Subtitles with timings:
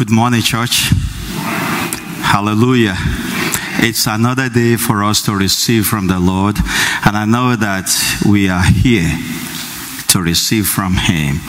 [0.00, 0.88] Good morning, church.
[2.24, 2.94] Hallelujah.
[3.84, 6.56] It's another day for us to receive from the Lord,
[7.04, 7.90] and I know that
[8.26, 9.10] we are here
[10.08, 11.40] to receive from Him.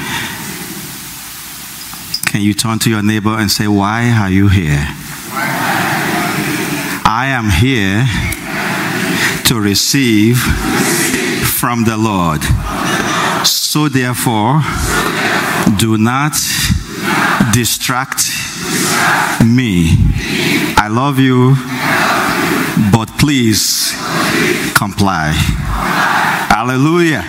[2.29, 4.85] Can you turn to your neighbor and say, Why are you here?
[7.07, 8.03] I am here
[9.45, 10.39] to receive
[11.47, 12.41] from the Lord.
[13.47, 14.61] So, therefore,
[15.77, 16.33] do not
[17.53, 18.40] distract
[19.45, 19.91] me.
[20.77, 21.55] I love you,
[22.91, 23.93] but please
[24.75, 25.31] comply.
[26.49, 27.23] Hallelujah.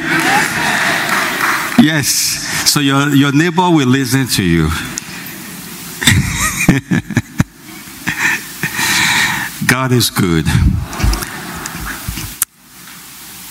[1.82, 2.06] Yes.
[2.70, 4.68] So your, your neighbor will listen to you.
[9.66, 10.46] God is good.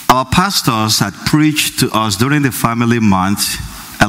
[0.10, 3.58] Our pastors had preached to us during the family month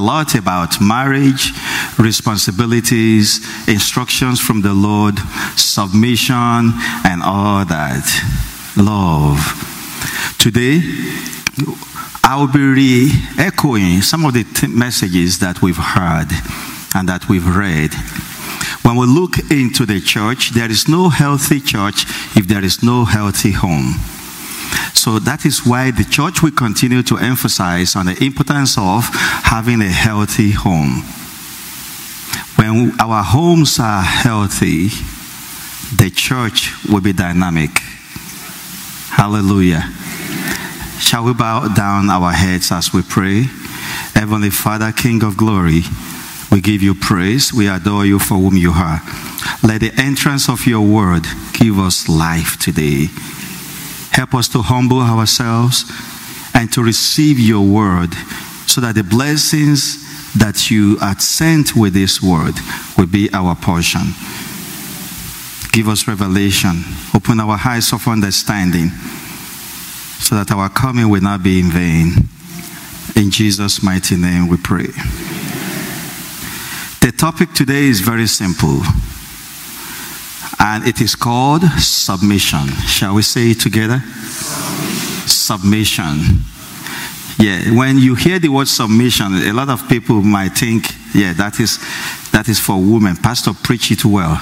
[0.02, 1.52] lot about marriage,
[1.98, 5.18] responsibilities, instructions from the Lord,
[5.56, 6.72] submission,
[7.04, 8.04] and all that.
[8.76, 9.38] Love.
[10.38, 10.80] Today,
[12.24, 16.28] I will be re echoing some of the t- messages that we've heard
[16.94, 17.92] and that we've read.
[18.82, 22.04] When we look into the church, there is no healthy church
[22.36, 23.94] if there is no healthy home.
[25.02, 29.02] So that is why the church will continue to emphasize on the importance of
[29.42, 31.02] having a healthy home.
[32.54, 34.94] When our homes are healthy,
[35.96, 37.70] the church will be dynamic.
[39.10, 39.90] Hallelujah.
[41.00, 43.46] Shall we bow down our heads as we pray?
[44.14, 45.82] Heavenly Father, King of glory,
[46.52, 47.52] we give you praise.
[47.52, 49.02] We adore you for whom you are.
[49.64, 53.08] Let the entrance of your word give us life today.
[54.12, 55.90] Help us to humble ourselves
[56.54, 58.12] and to receive your word
[58.66, 59.98] so that the blessings
[60.34, 62.54] that you had sent with this word
[62.96, 64.12] will be our portion.
[65.72, 66.84] Give us revelation.
[67.14, 68.90] Open our eyes of understanding
[70.20, 72.28] so that our coming will not be in vain.
[73.16, 74.88] In Jesus' mighty name we pray.
[77.00, 78.82] The topic today is very simple
[80.58, 82.68] and it is called submission.
[82.86, 84.00] Shall we say it together?
[85.26, 86.44] Submission.
[87.38, 91.58] Yeah, when you hear the word submission, a lot of people might think, yeah, that
[91.58, 91.78] is
[92.30, 93.16] that is for women.
[93.16, 94.38] Pastor, preach it well.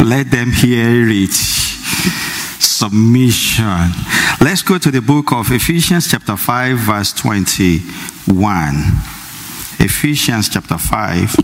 [0.00, 1.32] Let them hear it.
[2.60, 3.92] Submission.
[4.40, 7.82] Let's go to the book of Ephesians, chapter 5, verse 21.
[9.78, 11.36] Ephesians, chapter 5,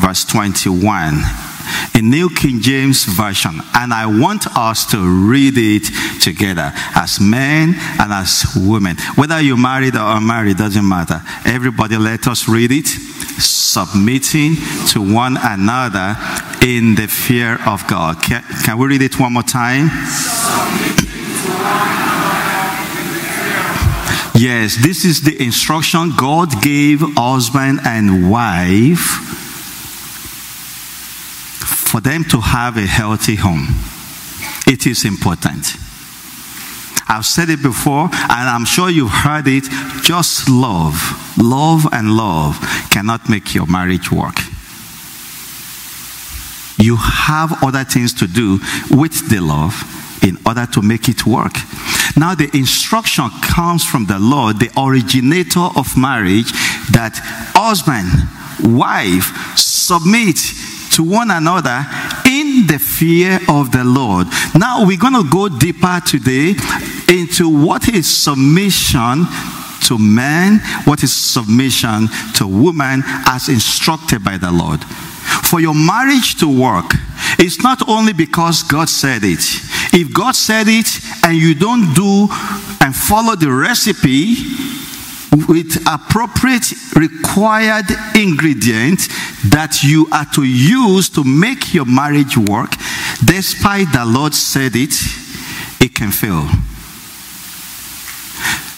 [0.00, 1.22] verse 21
[1.94, 3.60] in New King James Version.
[3.74, 5.84] And I want us to read it
[6.20, 8.96] together as men and as women.
[9.16, 11.20] Whether you're married or unmarried, doesn't matter.
[11.44, 12.86] Everybody let us read it.
[12.86, 14.56] Submitting
[14.88, 16.16] to one another
[16.62, 18.22] in the fear of God.
[18.22, 19.88] Can, can we read it one more time?
[24.34, 29.51] Yes, this is the instruction God gave husband and wife
[31.92, 33.68] for them to have a healthy home.
[34.66, 35.76] It is important.
[37.06, 39.64] I've said it before, and I'm sure you've heard it.
[40.02, 40.96] Just love,
[41.36, 42.56] love, and love
[42.88, 44.36] cannot make your marriage work.
[46.78, 48.58] You have other things to do
[48.90, 49.76] with the love
[50.22, 51.52] in order to make it work.
[52.16, 56.52] Now, the instruction comes from the Lord, the originator of marriage,
[56.92, 57.20] that
[57.52, 58.08] husband,
[58.78, 60.38] wife, submit
[60.92, 61.84] to one another
[62.26, 64.26] in the fear of the Lord.
[64.54, 66.54] Now we're going to go deeper today
[67.08, 69.26] into what is submission
[69.84, 74.82] to man, what is submission to woman as instructed by the Lord.
[75.44, 76.94] For your marriage to work,
[77.38, 79.40] it's not only because God said it.
[79.94, 80.88] If God said it
[81.24, 82.28] and you don't do
[82.80, 84.36] and follow the recipe,
[85.32, 89.08] with appropriate required ingredient
[89.48, 92.72] that you are to use to make your marriage work,
[93.24, 94.92] despite the Lord said it,
[95.80, 96.46] it can fail.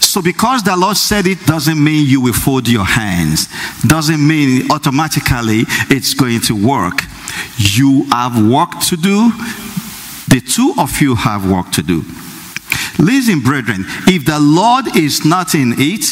[0.00, 3.48] So, because the Lord said it doesn't mean you will fold your hands,
[3.82, 7.02] doesn't mean automatically it's going to work.
[7.56, 9.32] You have work to do,
[10.28, 12.04] the two of you have work to do.
[12.98, 16.04] Listen, brethren, if the Lord is not in it,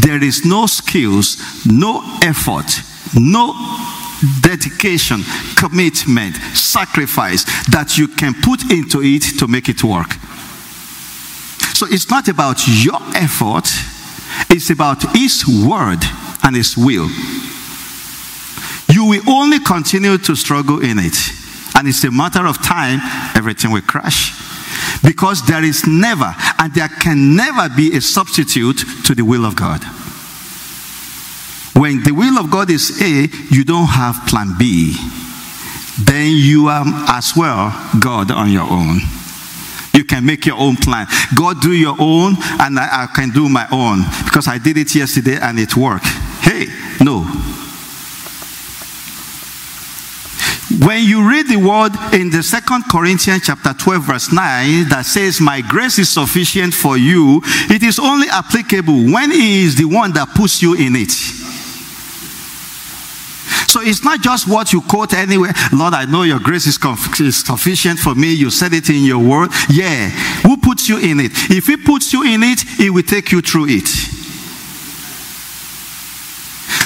[0.00, 1.36] there is no skills,
[1.66, 2.66] no effort,
[3.14, 3.54] no
[4.40, 5.22] dedication,
[5.56, 10.12] commitment, sacrifice that you can put into it to make it work.
[11.74, 13.68] So it's not about your effort,
[14.50, 16.00] it's about His word
[16.42, 17.08] and His will.
[18.92, 21.16] You will only continue to struggle in it.
[21.76, 23.00] And it's a matter of time,
[23.34, 24.32] everything will crash.
[25.02, 29.56] Because there is never, and there can never be a substitute to the will of
[29.56, 29.82] God.
[31.74, 34.94] When the will of God is A, you don't have plan B.
[35.98, 39.00] Then you are as well God on your own.
[39.92, 41.06] You can make your own plan.
[41.34, 44.94] God, do your own, and I, I can do my own because I did it
[44.94, 46.06] yesterday and it worked.
[46.42, 46.66] Hey,
[47.00, 47.26] no.
[50.80, 55.38] When you read the word in the second Corinthians chapter 12 verse 9 that says
[55.38, 60.12] my grace is sufficient for you, it is only applicable when he is the one
[60.14, 61.10] that puts you in it.
[63.68, 65.52] So it's not just what you quote anywhere.
[65.72, 66.78] Lord, I know your grace is,
[67.20, 68.32] is sufficient for me.
[68.32, 69.50] You said it in your word.
[69.68, 70.08] Yeah.
[70.48, 71.32] Who puts you in it?
[71.50, 74.19] If he puts you in it, he will take you through it.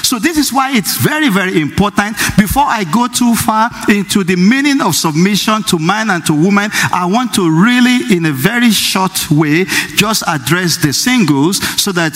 [0.05, 2.17] So this is why it's very, very important.
[2.37, 6.71] Before I go too far into the meaning of submission to man and to woman,
[6.93, 9.65] I want to really, in a very short way,
[9.97, 12.13] just address the singles so that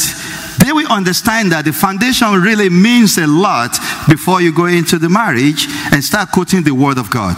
[0.59, 3.73] they will understand that the foundation really means a lot
[4.07, 7.37] before you go into the marriage and start quoting the word of God.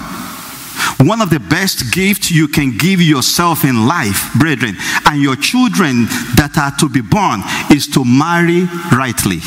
[0.99, 4.76] One of the best gifts you can give yourself in life, brethren,
[5.06, 9.38] and your children that are to be born is to marry rightly.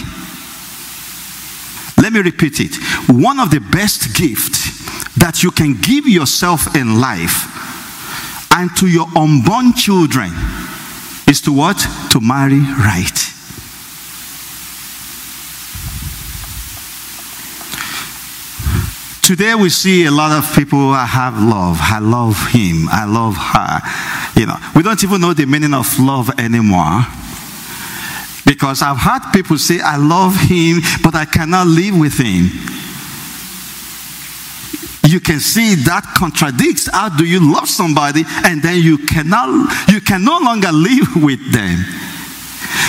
[2.03, 2.75] Let me repeat it.
[3.07, 7.47] One of the best gifts that you can give yourself in life
[8.51, 10.33] and to your unborn children
[11.29, 11.79] is to what?
[12.11, 13.19] To marry right.
[19.21, 21.77] Today we see a lot of people I have love.
[21.79, 22.89] I love him.
[22.91, 23.79] I love her.
[24.37, 27.05] You know, we don't even know the meaning of love anymore.
[28.45, 32.49] Because I've had people say, I love him, but I cannot live with him.
[35.05, 39.47] You can see that contradicts how do you love somebody and then you cannot
[39.91, 41.83] you can no longer live with them.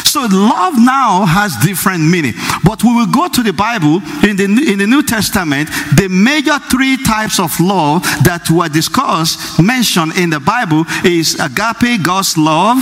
[0.04, 2.34] So love now has different meaning.
[2.64, 5.68] But we will go to the Bible in the, in the New Testament.
[5.96, 12.02] The major three types of love that were discussed, mentioned in the Bible is agape,
[12.02, 12.78] God's love,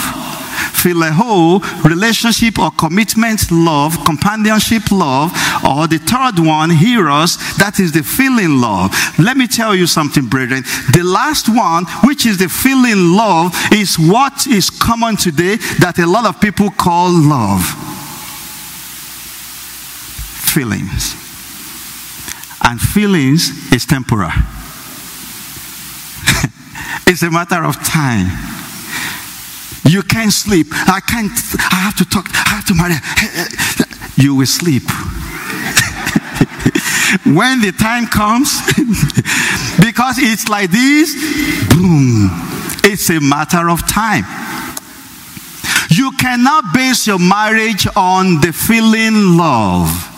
[0.82, 5.31] phileo, oh, relationship or commitment love, companionship love,
[5.64, 8.93] or the third one, eros, that is the feeling love.
[9.19, 10.64] Let me tell you something, brethren.
[10.93, 16.06] The last one, which is the feeling love, is what is common today that a
[16.06, 17.62] lot of people call love.
[20.50, 21.14] Feelings.
[22.64, 24.31] And feelings is temporal.
[27.06, 28.62] it's a matter of time.
[29.84, 30.69] You can't sleep.
[30.70, 31.32] I can't,
[31.73, 32.94] I have to talk, I have to marry.
[34.17, 34.84] You will sleep.
[37.25, 38.61] when the time comes,
[39.82, 41.14] because it's like this,
[41.75, 42.31] boom,
[42.84, 44.25] it's a matter of time.
[45.90, 50.08] You cannot base your marriage on the feeling love.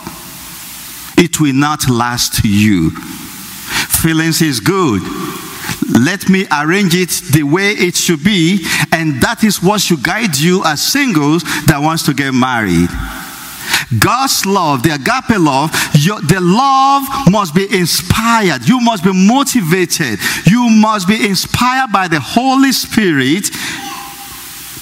[1.17, 2.91] It will not last you.
[2.91, 5.01] Feelings is good
[5.99, 10.35] let me arrange it the way it should be, and that is what should guide
[10.37, 12.89] you as singles that wants to get married.
[13.99, 18.67] God's love, the agape love, your, the love must be inspired.
[18.67, 20.19] You must be motivated.
[20.47, 23.49] You must be inspired by the Holy Spirit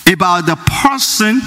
[0.07, 1.41] about the person.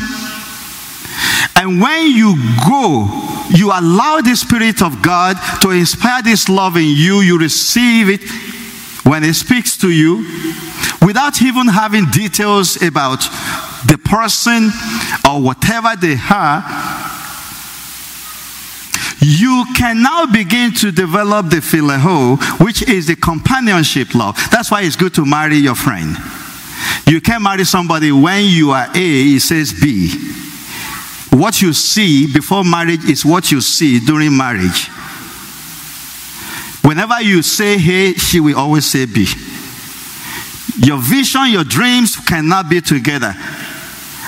[1.57, 2.37] And when you
[2.69, 3.09] go,
[3.50, 8.21] you allow the Spirit of God to inspire this love in you, you receive it
[9.07, 10.27] when he speaks to you
[11.01, 13.21] without even having details about
[13.87, 14.71] the person
[15.29, 16.63] or whatever they are,
[19.21, 24.37] you can now begin to develop the phileo, which is the companionship love.
[24.51, 26.17] That's why it's good to marry your friend.
[27.07, 30.11] You can't marry somebody when you are A, it says B.
[31.31, 34.89] What you see before marriage is what you see during marriage.
[36.87, 39.26] Whenever you say A, she will always say B.
[40.78, 43.35] Your vision, your dreams cannot be together.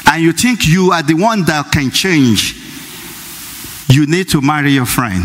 [0.07, 2.57] And you think you are the one that can change.
[3.89, 5.23] You need to marry your friend.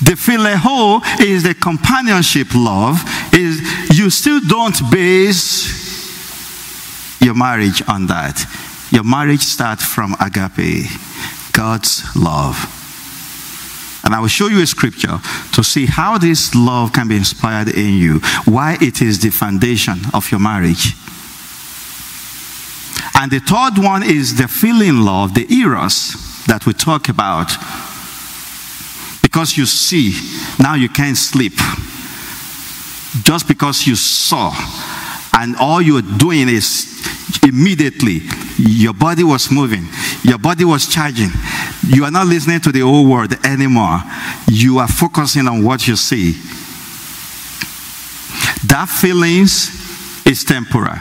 [0.00, 3.02] The phileo is the companionship love.
[3.32, 5.66] Is you still don't base
[7.20, 8.44] your marriage on that.
[8.92, 10.86] Your marriage starts from agape,
[11.52, 12.75] God's love.
[14.06, 15.20] And I will show you a scripture
[15.52, 19.98] to see how this love can be inspired in you, why it is the foundation
[20.14, 20.94] of your marriage.
[23.18, 26.22] And the third one is the feeling love, the eros.
[26.46, 27.50] that we talk about.
[29.22, 30.14] Because you see,
[30.58, 31.54] now you can't sleep.
[33.22, 34.54] Just because you saw,
[35.36, 36.96] and all you're doing is
[37.46, 38.20] immediately
[38.58, 39.86] your body was moving,
[40.22, 41.28] your body was charging.
[41.86, 44.00] You are not listening to the old world anymore.
[44.50, 46.32] You are focusing on what you see.
[48.66, 50.96] That feelings is temporal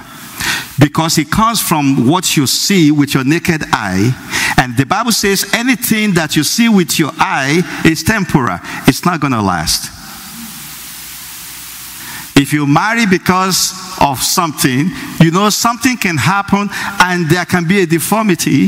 [0.80, 4.12] because it comes from what you see with your naked eye.
[4.60, 9.20] And the Bible says anything that you see with your eye is temporal, it's not
[9.22, 9.92] going to last.
[12.36, 14.90] If you marry because of something,
[15.22, 18.68] you know something can happen and there can be a deformity.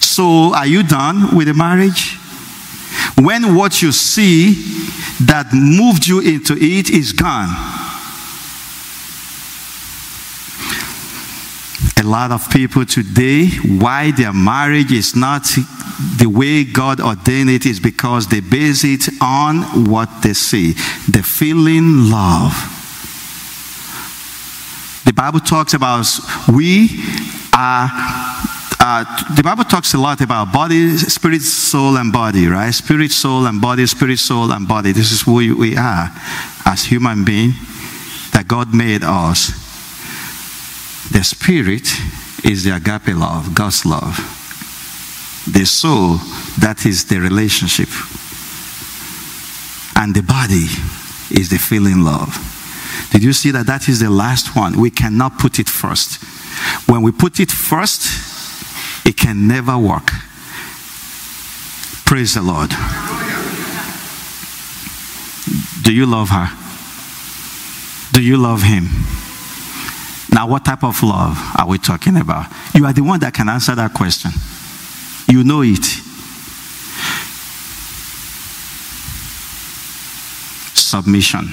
[0.00, 2.16] So, are you done with the marriage?
[3.16, 4.52] When what you see
[5.24, 7.48] that moved you into it is gone
[11.98, 15.42] a lot of people today, why their marriage is not
[16.16, 20.72] the way God ordained it is because they base it on what they see.
[21.08, 22.54] The feeling love.
[25.04, 26.06] The Bible talks about
[26.52, 27.02] we
[27.52, 27.88] are
[28.80, 32.70] uh, the Bible talks a lot about body, spirit, soul, and body, right?
[32.70, 34.92] Spirit, soul, and body, spirit, soul, and body.
[34.92, 36.10] This is who we are
[36.64, 37.56] as human beings
[38.30, 39.67] that God made us.
[41.10, 41.88] The spirit
[42.44, 44.16] is the agape love, God's love.
[45.50, 46.18] The soul,
[46.58, 47.88] that is the relationship.
[49.96, 50.66] And the body
[51.30, 52.36] is the feeling love.
[53.10, 54.78] Did you see that that is the last one?
[54.78, 56.22] We cannot put it first.
[56.88, 60.10] When we put it first, it can never work.
[62.04, 62.70] Praise the Lord.
[65.82, 66.50] Do you love her?
[68.12, 68.88] Do you love him?
[70.32, 72.46] Now, what type of love are we talking about?
[72.74, 74.30] You are the one that can answer that question.
[75.28, 75.84] You know it.
[80.74, 81.52] Submission.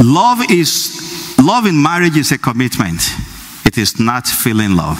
[0.00, 3.00] Love is love in marriage is a commitment.
[3.64, 4.98] It is not feeling love.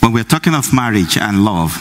[0.00, 1.72] When we're talking of marriage and love,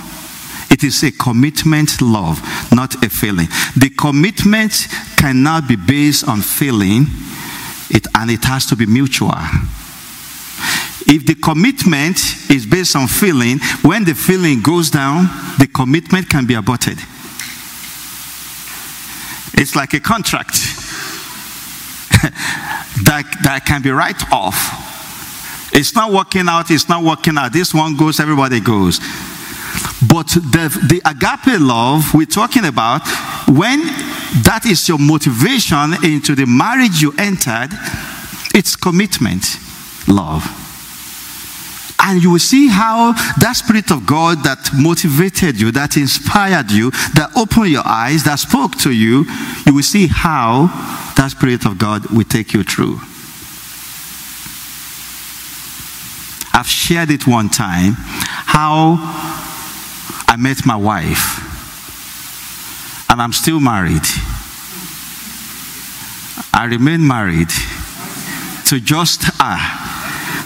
[0.71, 2.41] it is a commitment love,
[2.71, 3.47] not a feeling.
[3.75, 7.05] The commitment cannot be based on feeling
[7.93, 9.31] it, and it has to be mutual.
[11.05, 12.17] If the commitment
[12.49, 15.25] is based on feeling, when the feeling goes down,
[15.59, 16.97] the commitment can be aborted.
[19.55, 20.53] It's like a contract
[23.03, 25.71] that, that can be right off.
[25.73, 27.53] It's not working out, it's not working out.
[27.53, 28.99] This one goes, everybody goes.
[30.07, 33.07] But the, the agape love we're talking about,
[33.47, 33.81] when
[34.41, 37.69] that is your motivation into the marriage you entered,
[38.55, 39.45] it's commitment,
[40.07, 40.43] love.
[42.05, 46.91] And you will see how that Spirit of God that motivated you, that inspired you,
[47.15, 49.25] that opened your eyes, that spoke to you,
[49.65, 50.67] you will see how
[51.15, 52.99] that Spirit of God will take you through.
[56.53, 58.97] I've shared it one time how
[60.27, 61.52] I met my wife,
[63.13, 64.01] and I'm still married.
[66.51, 67.49] I remain married
[68.65, 69.57] to just her,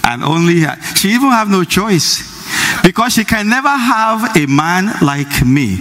[0.04, 0.76] and only her.
[0.98, 2.28] She even have no choice
[2.84, 5.78] because she can never have a man like me.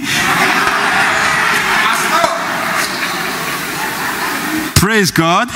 [4.76, 5.48] Praise God.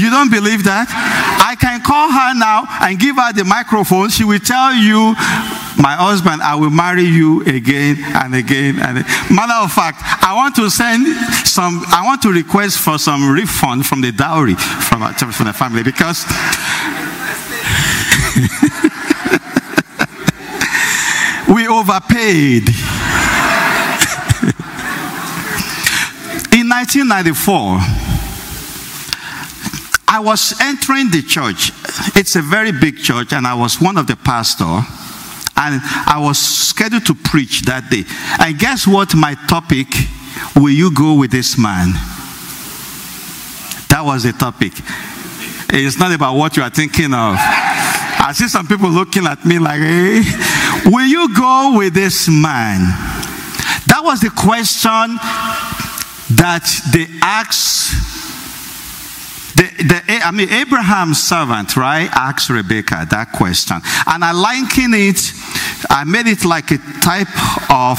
[0.00, 0.88] You don't believe that?
[1.44, 4.08] I can call her now and give her the microphone.
[4.08, 5.14] She will tell you
[5.80, 9.34] my husband, I will marry you again and again and again.
[9.34, 11.06] Matter of fact, I want to send
[11.46, 15.82] some, I want to request for some refund from the dowry from, from the family
[15.82, 16.26] because
[21.48, 22.68] we overpaid.
[26.52, 27.78] In 1994,
[30.08, 31.72] I was entering the church.
[32.16, 34.82] It's a very big church, and I was one of the pastor.
[35.60, 38.04] And I was scheduled to preach that day.
[38.40, 39.14] And guess what?
[39.14, 39.88] My topic
[40.56, 41.92] will you go with this man?
[43.92, 44.72] That was the topic.
[45.68, 47.36] It's not about what you are thinking of.
[47.36, 50.22] I see some people looking at me like, hey,
[50.86, 52.80] will you go with this man?
[53.84, 55.20] That was the question
[56.36, 58.09] that they asked
[59.88, 63.80] the, I mean, Abraham's servant, right, asked Rebecca that question.
[64.06, 65.32] And I liken it,
[65.88, 67.28] I made it like a type
[67.70, 67.98] of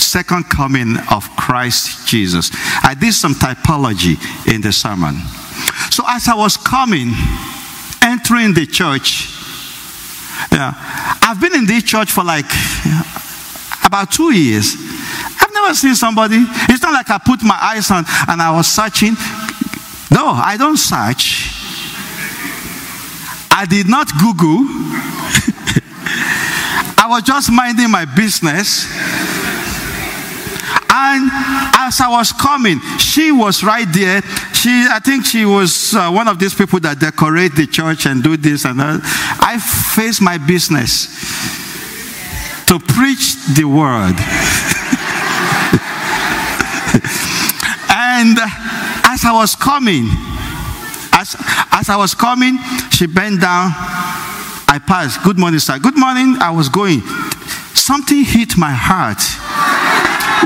[0.00, 2.50] second coming of Christ Jesus.
[2.82, 4.16] I did some typology
[4.52, 5.16] in the sermon.
[5.90, 7.12] So as I was coming,
[8.02, 9.30] entering the church,
[10.50, 10.72] Yeah.
[11.22, 12.50] I've been in this church for like
[13.84, 14.74] about two years.
[15.40, 16.44] I've never seen somebody.
[16.68, 19.14] It's not like I put my eyes on and I was searching.
[20.14, 21.50] No, I don't search.
[23.50, 24.62] I did not Google.
[26.96, 28.86] I was just minding my business.
[30.88, 31.28] And
[31.74, 34.22] as I was coming, she was right there.
[34.54, 38.22] She, I think she was uh, one of these people that decorate the church and
[38.22, 39.00] do this and that.
[39.40, 41.08] I faced my business
[42.66, 44.14] to preach the word.
[47.90, 48.38] and
[49.14, 50.08] as I was coming,
[51.12, 51.36] as,
[51.70, 52.58] as I was coming,
[52.90, 53.70] she bent down.
[54.66, 55.22] I passed.
[55.22, 55.78] Good morning, sir.
[55.78, 56.36] Good morning.
[56.40, 57.00] I was going.
[57.78, 59.22] Something hit my heart.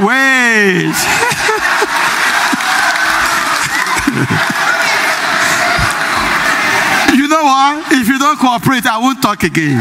[0.04, 0.92] Wait.
[7.16, 7.90] you know what?
[7.90, 9.80] If you don't cooperate, I won't talk again.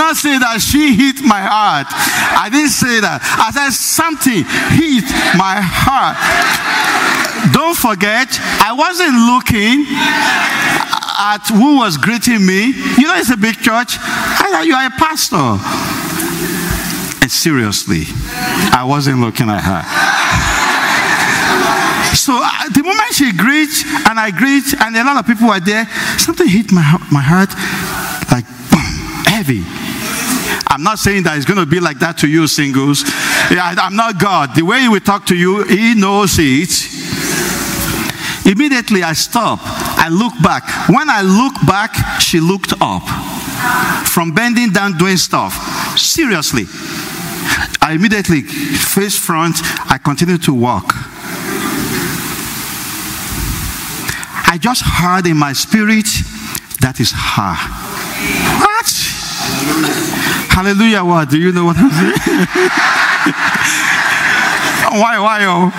[0.00, 1.86] Not say that she hit my heart.
[1.92, 3.20] I didn't say that.
[3.20, 5.04] I said something hit
[5.36, 6.16] my heart.
[7.52, 8.28] Don't forget,
[8.64, 9.84] I wasn't looking
[11.20, 12.72] at who was greeting me.
[12.96, 14.00] You know, it's a big church.
[14.00, 15.60] I thought you are a pastor.
[17.20, 18.08] And seriously,
[18.72, 19.84] I wasn't looking at her.
[22.16, 25.60] So uh, the moment she greets and I greet, and a lot of people were
[25.60, 25.86] there,
[26.18, 27.52] something hit my, my heart
[28.32, 29.79] like boom, heavy.
[30.70, 33.02] I'm not saying that it's going to be like that to you, singles.
[33.50, 34.54] Yeah, I'm not God.
[34.54, 36.70] The way He will talk to you, He knows it.
[38.46, 39.58] Immediately I stop.
[39.62, 40.62] I look back.
[40.88, 43.02] When I look back, she looked up.
[44.06, 45.52] From bending down, doing stuff.
[45.98, 46.64] Seriously.
[47.82, 49.56] I immediately face front.
[49.90, 50.94] I continue to walk.
[54.46, 56.06] I just heard in my spirit
[56.80, 58.69] that is her.
[60.50, 61.04] Hallelujah.
[61.04, 61.30] What?
[61.30, 62.14] Do you know what I'm saying?
[65.00, 65.70] why, why, oh?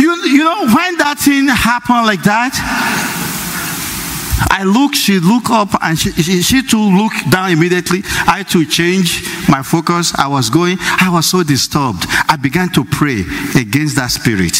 [0.00, 2.54] You, you know, when that thing happened like that,
[4.50, 8.02] I look, she look up, and she, she, she too look down immediately.
[8.26, 10.12] I too change my focus.
[10.16, 12.06] I was going, I was so disturbed.
[12.28, 13.24] I began to pray
[13.56, 14.56] against that spirit.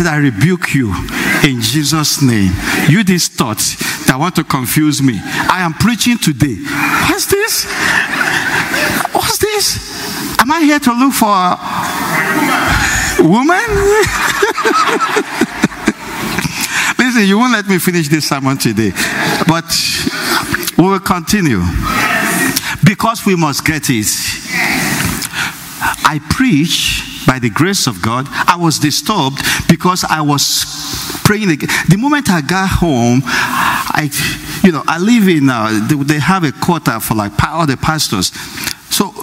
[0.00, 0.94] I said, I rebuke you
[1.44, 2.52] in Jesus' name.
[2.88, 5.20] You these thoughts that want to confuse me.
[5.20, 6.56] I am preaching today.
[7.10, 7.66] What's this?
[9.12, 10.40] What's this?
[10.40, 11.58] Am I here to look for a
[13.28, 13.60] woman?
[16.98, 18.92] Listen, you won't let me finish this sermon today,
[19.46, 19.66] but
[20.78, 21.60] we will continue
[22.84, 24.06] because we must get it.
[26.08, 28.26] I preach by the grace of God.
[28.28, 29.38] I was disturbed
[29.68, 30.66] because I was
[31.22, 31.46] praying.
[31.46, 34.10] The moment I got home, I,
[34.64, 35.48] you know, I live in.
[35.48, 38.32] Uh, they, have a quarter for like all the pastors,
[38.90, 39.14] so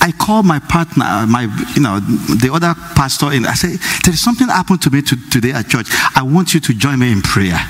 [0.00, 1.42] I called my partner, my
[1.74, 5.16] you know, the other pastor, and I said, "There is something happened to me to,
[5.28, 5.88] today at church.
[6.16, 7.60] I want you to join me in prayer."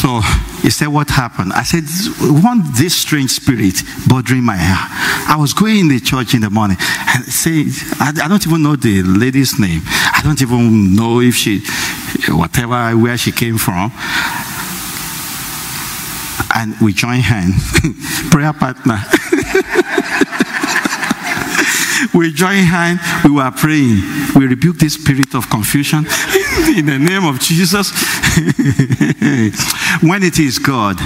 [0.00, 0.22] So
[0.62, 1.84] he said, "What happened?" I said,
[2.42, 4.78] "One this strange spirit bothering my hair."
[5.28, 7.24] I was going in the church in the morning and
[8.00, 9.82] I, I don't even know the lady's name.
[9.84, 11.60] I don't even know if she,
[12.28, 13.92] whatever, where she came from."
[16.54, 17.78] And we joined hands,
[18.30, 18.94] prayer partner.
[22.14, 24.00] we joined hands, we were praying.
[24.34, 26.06] We rebuke this spirit of confusion
[26.76, 27.90] in the name of Jesus.
[30.02, 30.96] when it is God,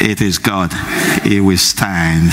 [0.00, 0.70] it is God.
[1.24, 2.30] It will stand.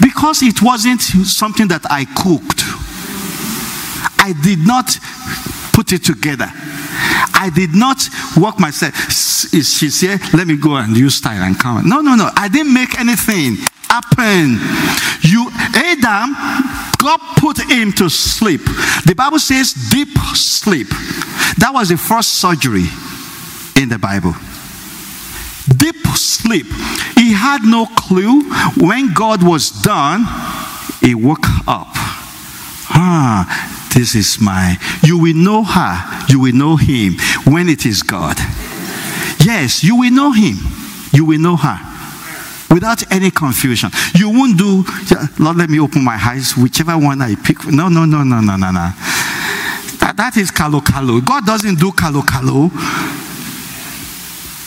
[0.00, 2.62] Because it wasn't something that I cooked,
[4.18, 4.98] I did not
[5.72, 6.50] put it together.
[7.34, 7.98] I did not
[8.36, 8.94] work myself.
[9.52, 11.88] Is she said, let me go and use style and come.
[11.88, 12.30] No, no, no.
[12.36, 13.56] I didn't make anything
[13.94, 14.58] happen.
[15.22, 16.34] You, Adam,
[16.98, 18.62] God put him to sleep.
[19.06, 20.88] The Bible says deep sleep.
[21.58, 22.86] That was the first surgery
[23.80, 24.34] in the Bible.
[25.76, 26.66] Deep sleep.
[27.14, 28.42] He had no clue.
[28.76, 30.24] When God was done,
[31.00, 31.94] he woke up.
[32.90, 33.46] Ah,
[33.94, 34.76] this is my.
[35.02, 36.26] You will know her.
[36.28, 38.36] You will know him when it is God.
[39.40, 40.56] Yes, you will know him.
[41.12, 41.93] You will know her
[42.70, 43.90] without any confusion.
[44.14, 44.84] You won't do,
[45.38, 47.66] Lord, let me open my eyes, whichever one I pick.
[47.66, 48.92] No, no, no, no, no, no, no.
[50.00, 51.20] That, that is kalo kalo.
[51.20, 52.68] God doesn't do kalo kalo.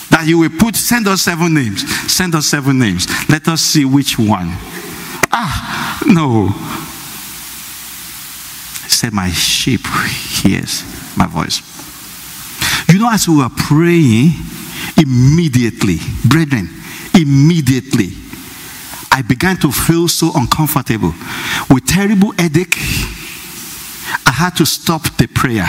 [0.09, 1.83] That you will put, send us seven names.
[2.11, 3.07] Send us seven names.
[3.29, 4.49] Let us see which one.
[5.31, 6.49] Ah, No.
[8.87, 10.83] Said, My sheep hears
[11.17, 11.61] my voice.
[12.89, 14.31] You know, as we were praying,
[14.97, 16.69] immediately, brethren,
[17.17, 18.11] immediately,
[19.11, 21.13] I began to feel so uncomfortable
[21.69, 22.77] with terrible headache.
[24.25, 25.67] I had to stop the prayer.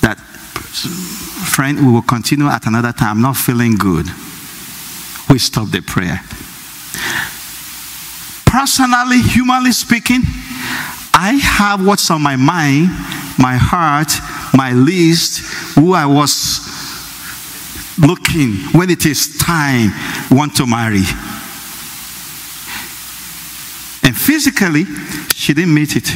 [0.00, 3.16] That, friend, we will continue at another time.
[3.16, 4.06] I'm not feeling good.
[5.28, 6.20] We stop the prayer.
[8.46, 10.22] Personally, humanly speaking,
[11.14, 12.88] I have what's on my mind,
[13.38, 14.12] my heart,
[14.54, 15.40] my list,
[15.74, 16.81] who I was
[18.02, 19.90] looking when it is time
[20.30, 21.04] want to marry.
[24.04, 24.84] And physically,
[25.34, 26.06] she didn't meet it.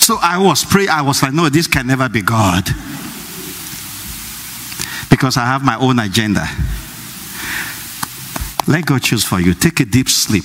[0.00, 2.64] So I was praying, I was like, no, this can never be God.
[5.08, 6.46] Because I have my own agenda.
[8.66, 9.54] Let God choose for you.
[9.54, 10.44] Take a deep sleep.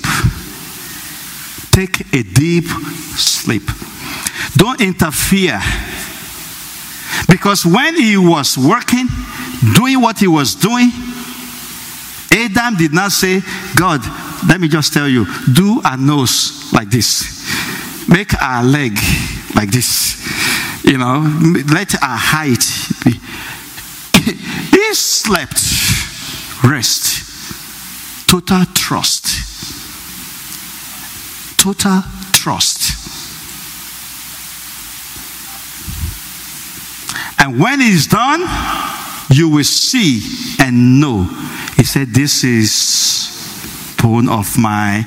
[1.71, 2.65] Take a deep
[3.15, 3.63] sleep.
[4.55, 5.59] Don't interfere.
[7.29, 9.07] Because when he was working,
[9.75, 10.91] doing what he was doing,
[12.31, 13.41] Adam did not say,
[13.75, 14.01] God,
[14.47, 18.97] let me just tell you, do a nose like this, make a leg
[19.55, 20.17] like this,
[20.83, 21.21] you know,
[21.71, 22.65] let our height
[23.03, 23.11] be.
[24.71, 25.59] he slept,
[26.63, 29.47] rest, total trust.
[31.57, 32.98] Total trust.
[37.39, 38.41] And when it's done,
[39.29, 40.21] you will see
[40.59, 41.23] and know.
[41.77, 45.05] He said, This is bone of my.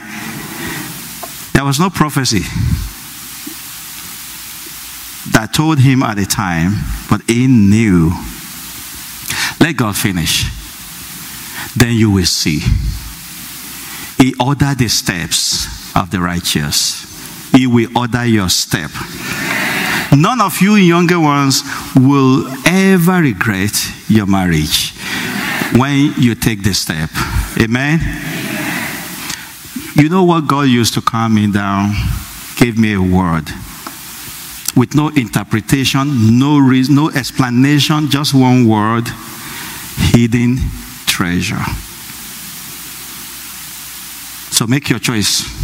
[1.52, 2.42] There was no prophecy
[5.32, 6.72] that told him at the time,
[7.08, 8.12] but he knew.
[9.60, 10.44] Let God finish.
[11.76, 12.60] Then you will see.
[14.18, 17.11] He ordered the steps of the righteous.
[17.52, 18.90] He will order your step.
[20.16, 21.62] None of you younger ones
[21.96, 23.72] will ever regret
[24.08, 24.92] your marriage
[25.76, 27.10] when you take this step.
[27.60, 28.00] Amen?
[29.94, 31.94] You know what God used to calm me down?
[32.56, 33.48] Gave me a word
[34.76, 39.08] with no interpretation, no reason, no explanation, just one word
[40.12, 40.56] hidden
[41.06, 41.62] treasure.
[44.50, 45.61] So make your choice.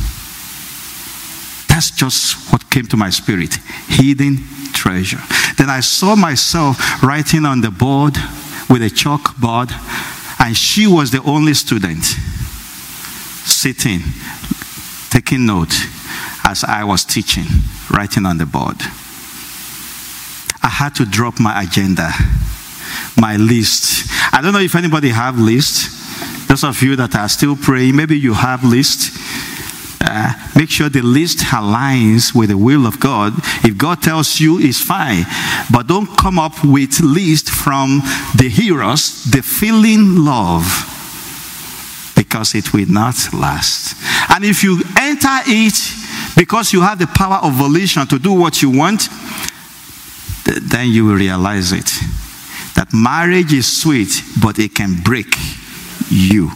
[1.78, 3.54] That's just what came to my spirit
[3.86, 4.38] hidden
[4.72, 5.20] treasure.
[5.58, 8.16] Then I saw myself writing on the board
[8.68, 9.70] with a chalkboard,
[10.40, 12.02] and she was the only student
[13.46, 14.00] sitting,
[15.10, 15.72] taking note
[16.42, 17.46] as I was teaching,
[17.92, 18.80] writing on the board.
[20.60, 22.10] I had to drop my agenda,
[23.16, 24.10] my list.
[24.32, 25.94] I don't know if anybody have lists.
[26.48, 29.16] Those of you that are still praying, maybe you have lists.
[30.10, 33.34] Uh, make sure the list aligns with the will of God.
[33.62, 35.24] If God tells you, it's fine.
[35.70, 38.00] But don't come up with list from
[38.34, 40.64] the eros, the feeling love,
[42.16, 43.96] because it will not last.
[44.30, 45.76] And if you enter it
[46.36, 49.08] because you have the power of volition to do what you want,
[50.44, 51.90] then you will realize it.
[52.76, 55.26] That marriage is sweet, but it can break
[56.08, 56.50] you.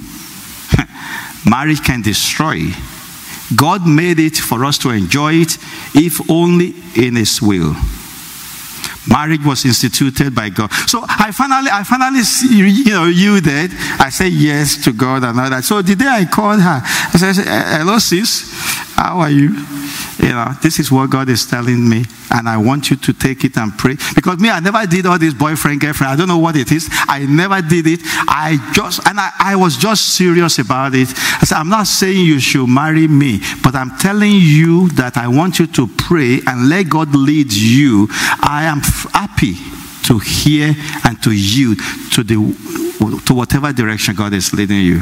[1.47, 2.73] marriage can destroy.
[3.57, 5.59] God made it for us to enjoy it,
[5.95, 7.75] if only in His will.
[9.09, 10.73] Marriage was instituted by God.
[10.87, 13.73] So I finally, I finally, you know, did.
[13.99, 15.65] I said yes to God and all that.
[15.65, 17.35] So the day I called her, I said,
[17.79, 18.55] "Hello, sis,
[19.03, 19.51] how are you?"
[20.19, 23.45] You know, this is what God is telling me, and I want you to take
[23.45, 23.97] it and pray.
[24.15, 26.13] Because me, I never did all this boyfriend, girlfriend.
[26.13, 26.89] I don't know what it is.
[27.09, 28.01] I never did it.
[28.29, 31.09] I just, and I, I was just serious about it.
[31.41, 35.27] I said, I'm not saying you should marry me, but I'm telling you that I
[35.29, 38.07] want you to pray and let God lead you.
[38.43, 38.81] I am
[39.13, 39.57] happy
[40.05, 41.79] to hear and to yield
[42.13, 42.37] to the
[43.27, 45.01] to whatever direction God is leading you.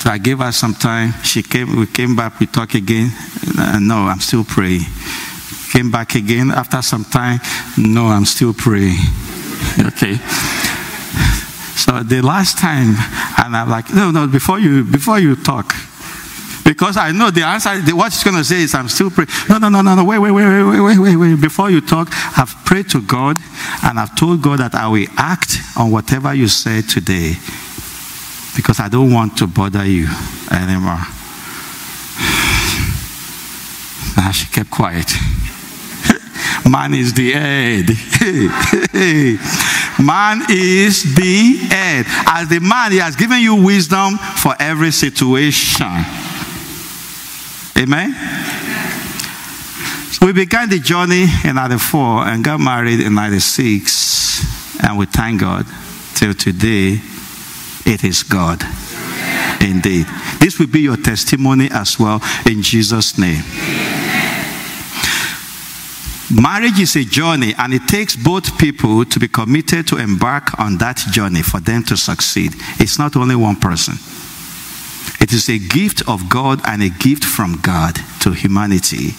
[0.00, 1.12] So I gave her some time.
[1.22, 3.10] She came, we came back, we talked again.
[3.58, 4.80] Uh, no, I'm still praying.
[5.72, 7.38] Came back again after some time.
[7.76, 8.96] No, I'm still praying.
[9.78, 10.14] okay.
[11.76, 12.94] So the last time,
[13.44, 15.74] and I'm like, no, no, before you before you talk.
[16.64, 19.28] Because I know the answer, what she's going to say is, I'm still praying.
[19.50, 21.40] No, no, no, no, no, wait, wait, wait, wait, wait, wait, wait.
[21.40, 22.08] Before you talk,
[22.38, 23.36] I've prayed to God
[23.82, 27.34] and I've told God that I will act on whatever you say today
[28.56, 30.08] because I don't want to bother you
[30.50, 31.00] anymore.
[34.16, 35.06] And ah, she kept quiet.
[36.68, 37.86] Man is the head.
[40.04, 42.06] Man is the head.
[42.26, 46.04] As the man, he has given you wisdom for every situation.
[47.76, 48.14] Amen?
[50.12, 54.86] So we began the journey in 94 and got married in 96.
[54.86, 55.66] And we thank God
[56.14, 57.00] till today,
[57.86, 58.62] it is God.
[59.60, 60.06] Indeed.
[60.40, 63.42] This will be your testimony as well in Jesus' name.
[66.32, 70.78] Marriage is a journey, and it takes both people to be committed to embark on
[70.78, 72.54] that journey for them to succeed.
[72.78, 73.94] It's not only one person,
[75.20, 79.14] it is a gift of God and a gift from God to humanity.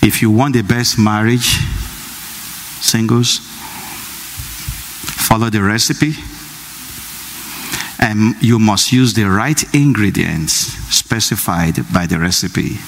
[0.00, 1.58] If you want the best marriage,
[2.80, 3.40] singles,
[5.26, 6.14] follow the recipe,
[8.02, 12.78] and you must use the right ingredients specified by the recipe.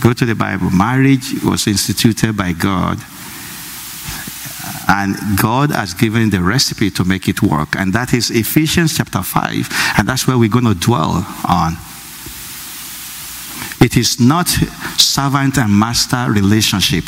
[0.00, 0.70] Go to the Bible.
[0.70, 2.98] Marriage was instituted by God.
[4.88, 7.76] And God has given the recipe to make it work.
[7.76, 9.68] And that is Ephesians chapter 5.
[9.98, 11.74] And that's where we're going to dwell on.
[13.82, 14.48] It is not
[14.96, 17.04] servant and master relationship.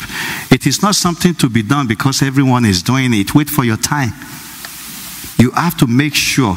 [0.51, 3.33] It is not something to be done because everyone is doing it.
[3.33, 4.11] Wait for your time.
[5.37, 6.55] You have to make sure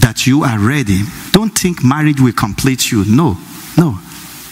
[0.00, 1.02] that you are ready.
[1.32, 3.04] Don't think marriage will complete you.
[3.04, 3.36] No,
[3.76, 3.98] no.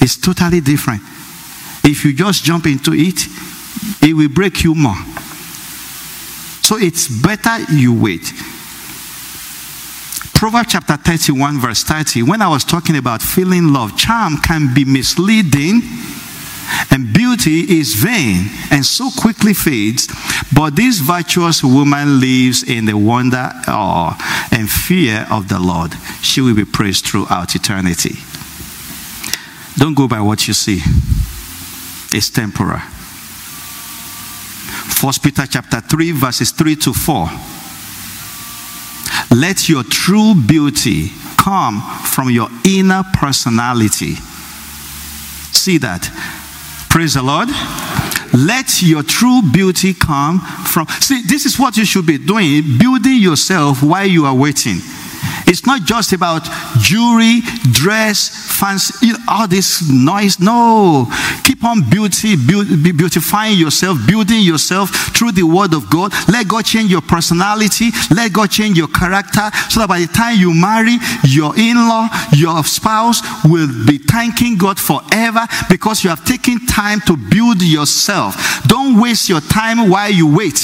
[0.01, 1.03] It's totally different.
[1.85, 3.21] If you just jump into it,
[4.03, 4.97] it will break you more.
[6.63, 8.33] So it's better you wait.
[10.35, 14.85] Proverbs chapter 31, verse 30, when I was talking about feeling love, charm can be
[14.85, 15.81] misleading
[16.91, 20.09] and beauty is vain and so quickly fades.
[20.55, 25.93] But this virtuous woman lives in the wonder, awe, and fear of the Lord.
[26.23, 28.17] She will be praised throughout eternity.
[29.77, 30.81] Don't go by what you see,
[32.17, 32.81] it's temporal.
[34.97, 37.29] First Peter chapter 3, verses 3 to 4.
[39.37, 44.15] Let your true beauty come from your inner personality.
[45.53, 46.09] See that
[46.97, 47.51] Praise the Lord.
[48.33, 50.87] Let your true beauty come from.
[50.89, 54.79] See, this is what you should be doing building yourself while you are waiting.
[55.47, 57.41] It's not just about jewelry,
[57.73, 60.41] dress, fancy, all this noise.
[60.41, 61.07] No.
[61.45, 66.13] Keep on beauty, beautifying yourself, building yourself through the word of God.
[66.29, 67.91] Let God change your personality.
[68.11, 72.65] Let God change your character so that by the time you marry, your in-law, your
[72.65, 78.63] spouse will be thanking God forever because you have taken time to build yourself.
[78.67, 80.59] Don't waste your time while you wait.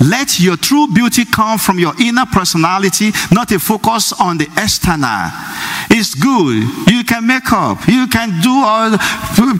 [0.00, 5.30] Let your true beauty come from your inner personality, not a focus on the external.
[5.90, 6.64] It's good.
[6.90, 7.86] You can make up.
[7.86, 8.96] You can do all,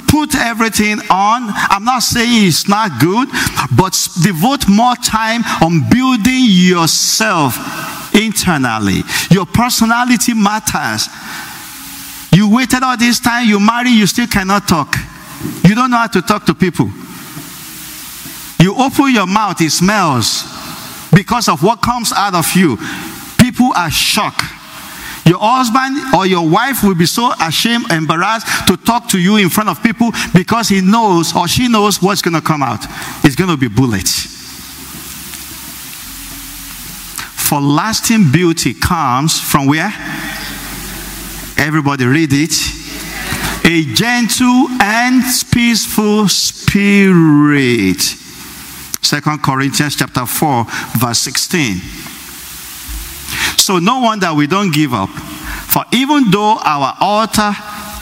[0.08, 1.50] put everything on.
[1.70, 3.28] I'm not saying it's not good,
[3.76, 7.56] but devote more time on building yourself
[8.14, 9.02] internally.
[9.30, 11.08] Your personality matters.
[12.32, 14.96] You waited all this time, you marry, you still cannot talk.
[15.62, 16.90] You don't know how to talk to people.
[18.58, 20.44] You open your mouth, it smells
[21.14, 22.76] because of what comes out of you.
[23.38, 24.42] People are shocked.
[25.26, 29.48] Your husband or your wife will be so ashamed, embarrassed to talk to you in
[29.48, 32.84] front of people because he knows or she knows what's going to come out.
[33.24, 34.32] It's going to be bullets.
[37.48, 39.92] For lasting beauty comes from where?
[41.56, 42.52] Everybody read it.
[43.66, 48.23] A gentle and peaceful spirit
[49.04, 50.64] Second Corinthians chapter 4,
[50.98, 51.76] verse 16.
[53.58, 55.10] So no wonder we don't give up.
[55.10, 57.52] For even though our outer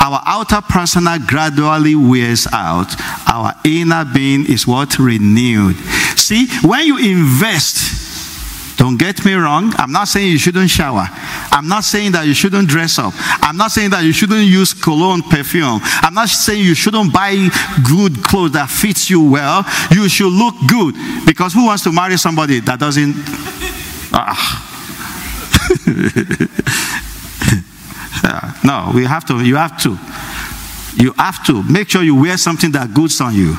[0.00, 2.92] our outer persona gradually wears out,
[3.32, 5.76] our inner being is what renewed.
[6.18, 8.01] See, when you invest
[8.82, 9.72] don't get me wrong.
[9.76, 11.06] I'm not saying you shouldn't shower.
[11.52, 13.12] I'm not saying that you shouldn't dress up.
[13.40, 15.78] I'm not saying that you shouldn't use cologne, perfume.
[16.02, 17.48] I'm not saying you shouldn't buy
[17.86, 19.64] good clothes that fits you well.
[19.92, 20.96] You should look good.
[21.24, 23.14] Because who wants to marry somebody that doesn't?
[24.12, 24.34] Ah.
[28.64, 29.44] no, we have to.
[29.44, 29.96] You have to.
[31.00, 33.54] You have to make sure you wear something that goods on you.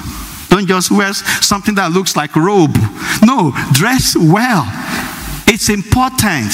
[0.49, 2.75] Don't just wear something that looks like robe.
[3.23, 4.67] No, dress well.
[5.47, 6.53] It's important.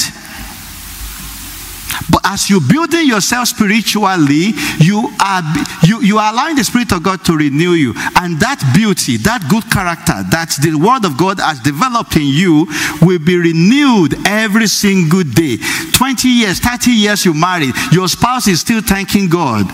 [2.10, 5.42] But as you're building yourself spiritually, you are
[5.84, 7.92] you, you are allowing the Spirit of God to renew you.
[8.16, 12.66] And that beauty, that good character that the Word of God has developed in you
[13.02, 15.58] will be renewed every single day.
[15.92, 19.70] 20 years, 30 years you married, your spouse is still thanking God.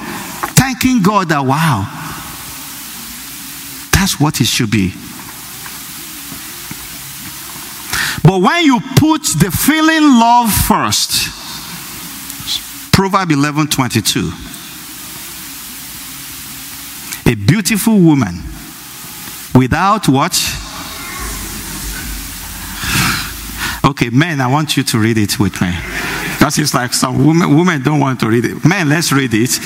[0.56, 1.88] Thanking God that wow.
[3.92, 4.92] That's what it should be.
[8.26, 11.30] But when you put the feeling love first,
[12.92, 14.32] Proverb 11 22.
[17.26, 18.42] A beautiful woman
[19.54, 20.34] without what?
[23.84, 25.70] Okay, men, I want you to read it with me.
[26.40, 28.64] That is like some women, women don't want to read it.
[28.64, 29.60] Men, let's read it.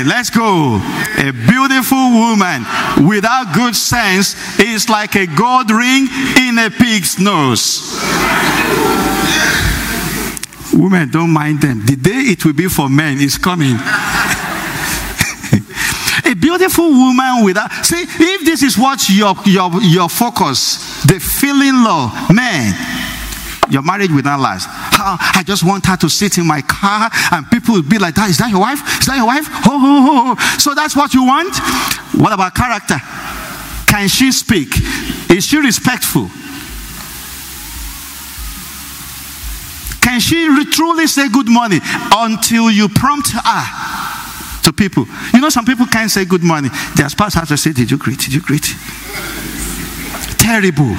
[0.00, 0.80] Man, let's go.
[1.18, 2.64] A beautiful woman
[3.06, 6.08] without good sense is like a gold ring
[6.38, 8.00] in a pig's nose.
[10.72, 11.84] Women don't mind them.
[11.84, 13.74] The day it will be for men is coming.
[16.24, 21.84] a beautiful woman without see if this is what your your your focus, the feeling
[21.84, 22.99] law, man
[23.70, 24.66] your marriage will not last.
[24.68, 28.14] How, I just want her to sit in my car and people will be like
[28.16, 28.30] that.
[28.30, 28.80] Is that your wife?
[29.00, 29.46] Is that your wife?
[29.66, 30.58] Oh, oh, oh.
[30.58, 31.54] So that's what you want?
[32.20, 32.98] What about character?
[33.86, 34.68] Can she speak?
[35.30, 36.30] Is she respectful?
[40.00, 41.80] Can she truly say good morning
[42.12, 45.06] until you prompt her to people?
[45.32, 46.70] You know, some people can't say good morning.
[46.96, 48.18] Their spouse has to say, Did you greet?
[48.18, 48.74] Did you greet?
[50.38, 50.96] Terrible.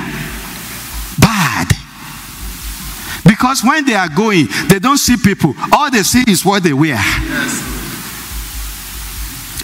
[1.20, 1.81] Bad.
[3.42, 5.56] Because when they are going, they don't see people.
[5.72, 6.94] All they see is what they wear.
[6.94, 7.58] Yes.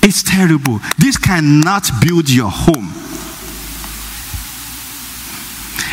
[0.01, 0.79] It's terrible.
[0.97, 2.89] This cannot build your home.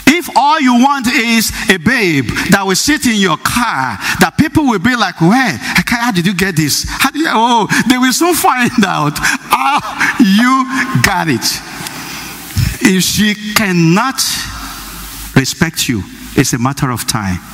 [0.07, 4.65] If all you want is a babe that will sit in your car, that people
[4.65, 5.59] will be like, where?
[5.87, 6.87] How did you get this?
[6.89, 9.79] How did you, oh, they will soon find out how
[10.25, 10.65] you
[11.05, 11.45] got it.
[12.81, 14.17] If she cannot
[15.37, 16.03] respect you,
[16.35, 17.54] it's a matter of time.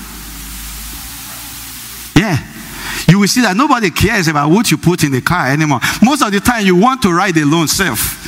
[2.20, 2.36] Yeah.
[3.08, 5.80] You will see that nobody cares about what you put in the car anymore.
[6.02, 8.20] Most of the time, you want to ride alone self.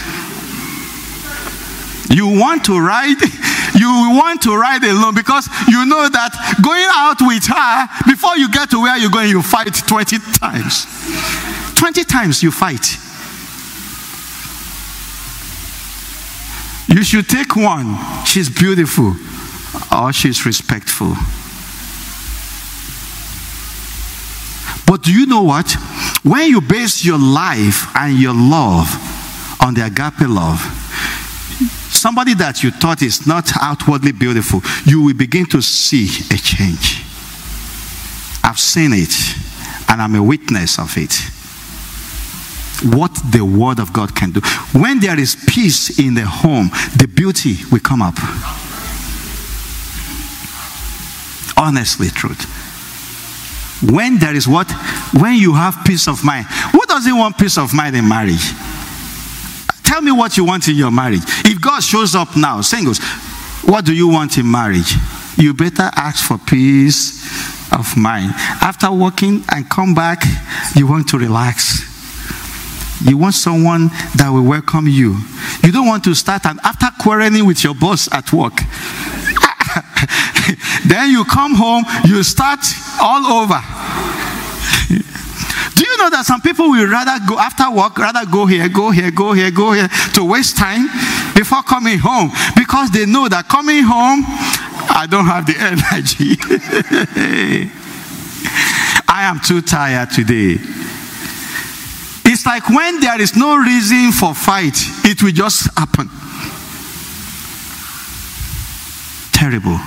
[2.09, 3.21] You want to ride,
[3.77, 6.33] you want to ride alone because you know that
[6.65, 10.89] going out with her, before you get to where you're going, you fight 20 times.
[11.77, 12.97] 20 times you fight.
[16.89, 17.97] You should take one.
[18.25, 19.17] She's beautiful
[19.93, 21.15] or she's respectful.
[24.93, 25.73] But do you know what?
[26.23, 28.93] When you base your life and your love
[29.59, 30.61] on the agape love,
[31.89, 37.01] somebody that you thought is not outwardly beautiful, you will begin to see a change.
[38.45, 39.15] I've seen it,
[39.89, 41.15] and I'm a witness of it.
[42.95, 44.41] What the Word of God can do.
[44.79, 48.19] When there is peace in the home, the beauty will come up.
[51.57, 52.62] Honestly, truth.
[53.91, 54.71] When there is what?
[55.15, 56.47] When you have peace of mind.
[56.73, 58.53] Who doesn't want peace of mind in marriage?
[59.83, 61.23] Tell me what you want in your marriage.
[61.45, 62.99] If God shows up now, singles,
[63.65, 64.95] what do you want in marriage?
[65.37, 67.23] You better ask for peace
[67.73, 68.33] of mind.
[68.61, 70.23] After working and come back,
[70.75, 71.91] you want to relax.
[73.05, 75.19] You want someone that will welcome you.
[75.65, 78.55] You don't want to start and after quarreling with your boss at work.
[80.87, 82.61] then you come home, you start
[83.01, 83.61] all over.
[85.75, 88.91] Do you know that some people will rather go after work, rather go here, go
[88.91, 90.87] here, go here, go here to waste time
[91.35, 94.25] before coming home because they know that coming home,
[94.91, 96.37] I don't have the energy.
[99.09, 100.59] I am too tired today.
[102.25, 106.09] It's like when there is no reason for fight, it will just happen.
[109.43, 109.81] Terrible.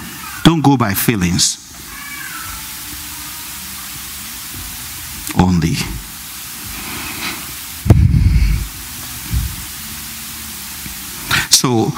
[0.43, 1.55] Don't go by feelings.
[5.39, 5.75] Only.
[11.49, 11.93] So,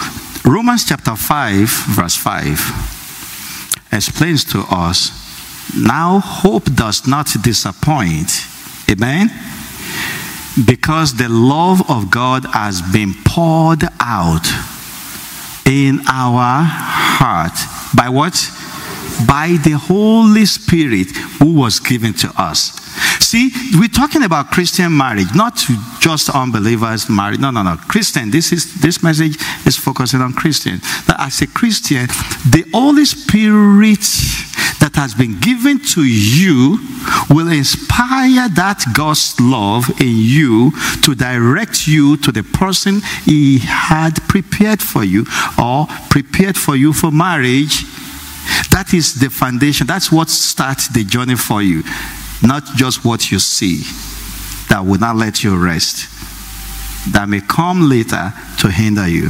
[0.48, 5.10] Romans chapter 5, verse 5 explains to us
[5.76, 8.46] now hope does not disappoint.
[8.88, 9.32] Amen?
[10.64, 14.46] Because the love of God has been poured out
[15.66, 17.58] in our heart
[17.96, 18.36] by what?
[19.28, 21.10] By the Holy Spirit
[21.40, 22.78] who was given to us.
[23.20, 25.58] See, we're talking about Christian marriage, not
[26.00, 27.40] just unbelievers married.
[27.40, 27.76] No, no, no.
[27.88, 30.80] Christian, this is this message is focusing on Christian.
[31.08, 32.08] That as a Christian,
[32.50, 34.06] the Holy Spirit
[34.98, 36.80] has been given to you
[37.30, 40.72] will inspire that God's love in you
[41.04, 45.26] to direct you to the person He had prepared for you
[45.62, 47.86] or prepared for you for marriage.
[48.72, 49.86] That is the foundation.
[49.86, 51.84] That's what starts the journey for you,
[52.42, 53.84] not just what you see
[54.70, 56.10] that will not let you rest,
[57.14, 59.30] that may come later to hinder you.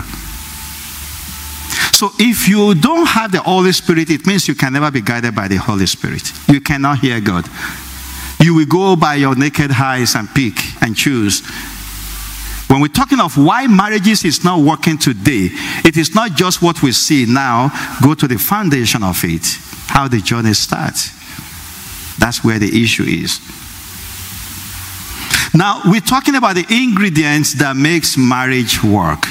[1.98, 5.34] So if you don't have the Holy Spirit, it means you can never be guided
[5.34, 6.32] by the Holy Spirit.
[6.48, 7.50] You cannot hear God.
[8.40, 11.42] You will go by your naked eyes and pick and choose.
[12.68, 15.50] When we're talking of why marriages is not working today,
[15.84, 17.72] it is not just what we see now.
[18.04, 19.42] Go to the foundation of it,
[19.88, 21.10] how the journey starts.
[22.20, 23.40] That's where the issue is.
[25.52, 29.26] Now, we're talking about the ingredients that makes marriage work.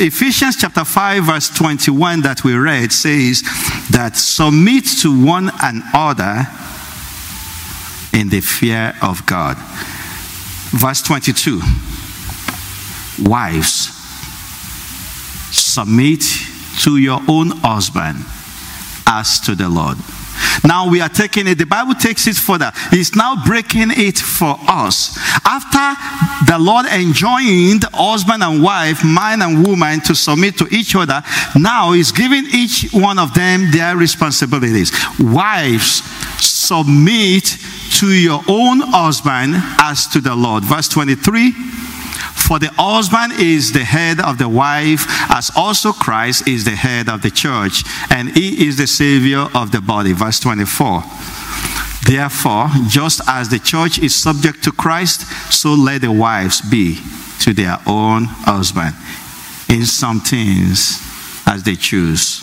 [0.00, 3.42] Ephesians chapter 5 verse 21 that we read says
[3.90, 6.46] that submit to one another
[8.12, 9.56] in the fear of God.
[10.70, 11.60] Verse 22
[13.24, 13.90] Wives,
[15.50, 16.22] submit
[16.82, 18.18] to your own husband
[19.04, 19.98] as to the Lord.
[20.64, 22.72] Now we are taking it, the Bible takes it further.
[22.92, 25.16] It's now breaking it for us.
[25.44, 25.94] After
[26.50, 31.22] the Lord enjoined husband and wife, man and woman to submit to each other,
[31.56, 34.92] now He's giving each one of them their responsibilities.
[35.18, 36.02] Wives,
[36.40, 37.56] submit
[37.98, 40.64] to your own husband as to the Lord.
[40.64, 41.52] Verse 23
[42.48, 47.10] For the husband is the head of the wife, as also Christ is the head
[47.10, 50.14] of the church, and he is the Savior of the body.
[50.14, 51.02] Verse 24.
[52.06, 56.98] Therefore, just as the church is subject to Christ, so let the wives be
[57.40, 58.96] to their own husband
[59.68, 61.02] in some things
[61.46, 62.42] as they choose.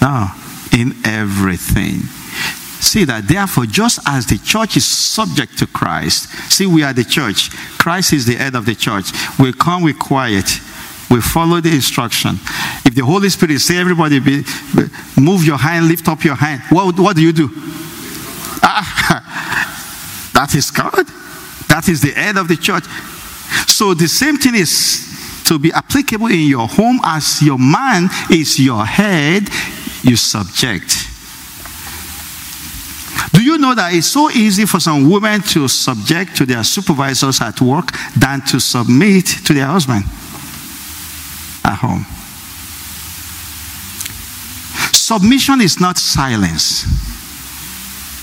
[0.00, 0.34] Now,
[0.72, 2.00] in everything.
[2.80, 7.04] See that, therefore, just as the church is subject to Christ, see, we are the
[7.04, 7.50] church.
[7.78, 9.12] Christ is the head of the church.
[9.38, 10.58] We come with quiet.
[11.10, 12.36] We follow the instruction.
[12.86, 14.44] If the Holy Spirit say, everybody, be,
[15.20, 17.50] move your hand, lift up your hand, what, what do you do?
[18.62, 21.06] Ah, that is God.
[21.68, 22.84] That is the head of the church.
[23.68, 28.58] So the same thing is to be applicable in your home as your man is
[28.58, 29.48] your head,
[30.02, 31.10] you subject.
[33.40, 37.40] Do you know that it's so easy for some women to subject to their supervisors
[37.40, 40.04] at work than to submit to their husband
[41.64, 42.04] at home?
[44.92, 46.84] Submission is not silence.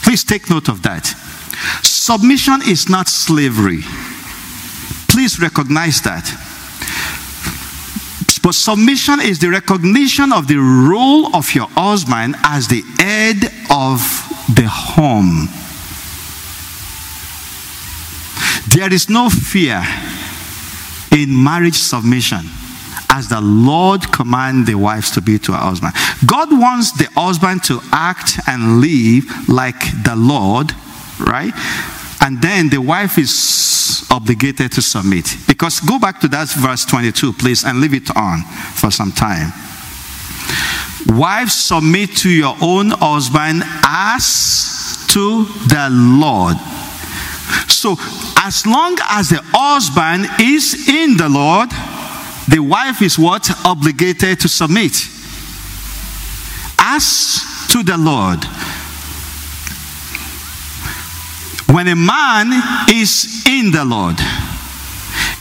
[0.04, 1.08] Please take note of that.
[1.82, 3.82] Submission is not slavery.
[5.10, 6.30] Please recognize that.
[8.44, 14.27] But submission is the recognition of the role of your husband as the head of
[14.68, 15.48] home.
[18.70, 19.84] There is no fear
[21.12, 22.46] in marriage submission
[23.10, 25.94] as the Lord command the wives to be to her husband.
[26.26, 30.74] God wants the husband to act and live like the Lord,
[31.20, 31.54] right?
[32.22, 35.26] And then the wife is obligated to submit.
[35.48, 38.44] Because go back to that verse 22, please, and leave it on
[38.76, 39.54] for some time.
[41.08, 46.58] Wives, submit to your own husband as to the Lord.
[47.68, 47.96] So,
[48.38, 51.70] as long as the husband is in the Lord,
[52.48, 53.50] the wife is what?
[53.66, 54.94] Obligated to submit.
[56.80, 58.44] As to the Lord.
[61.74, 62.52] When a man
[62.90, 64.18] is in the Lord,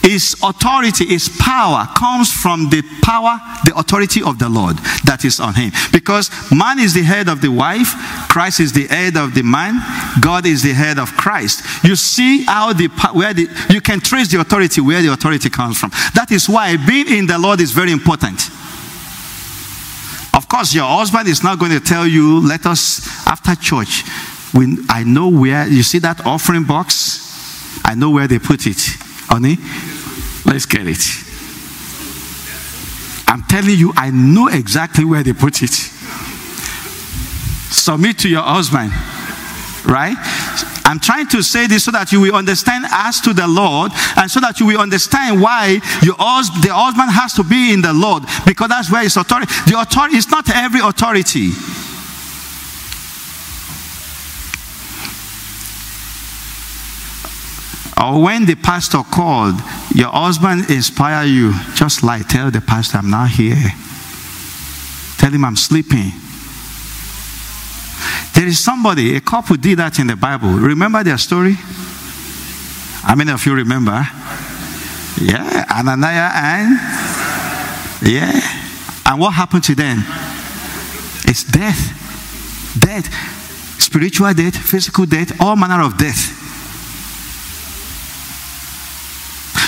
[0.07, 5.41] his authority, his power comes from the power, the authority of the Lord that is
[5.41, 5.71] on him.
[5.91, 7.91] Because man is the head of the wife,
[8.29, 9.75] Christ is the head of the man,
[10.21, 11.83] God is the head of Christ.
[11.83, 15.77] You see how the where the you can trace the authority where the authority comes
[15.77, 15.91] from.
[16.15, 18.49] That is why being in the Lord is very important.
[20.33, 24.03] Of course, your husband is not going to tell you, let us after church.
[24.53, 28.79] When I know where you see that offering box, I know where they put it.
[29.27, 29.57] Honey,
[30.47, 31.03] let's get it.
[33.27, 35.73] I'm telling you, I know exactly where they put it.
[37.69, 38.91] Submit to your husband,
[39.85, 40.15] right?
[40.85, 44.31] I'm trying to say this so that you will understand as to the Lord and
[44.31, 48.23] so that you will understand why your the husband has to be in the Lord
[48.45, 49.51] because that's where his authority.
[49.67, 51.51] The authority is not every authority.
[57.99, 59.55] Or when the pastor called,
[59.95, 63.73] your husband inspire you, just like tell the pastor, I'm not here.
[65.17, 66.11] Tell him I'm sleeping.
[68.35, 70.49] There is somebody, a couple did that in the Bible.
[70.49, 71.55] Remember their story?
[73.01, 74.05] How many of you remember?
[75.19, 76.79] Yeah, Ananias and
[78.03, 78.39] yeah.
[79.07, 80.03] And what happened to them?
[81.25, 82.77] It's death.
[82.79, 83.07] Death.
[83.81, 86.36] Spiritual death, physical death, all manner of death.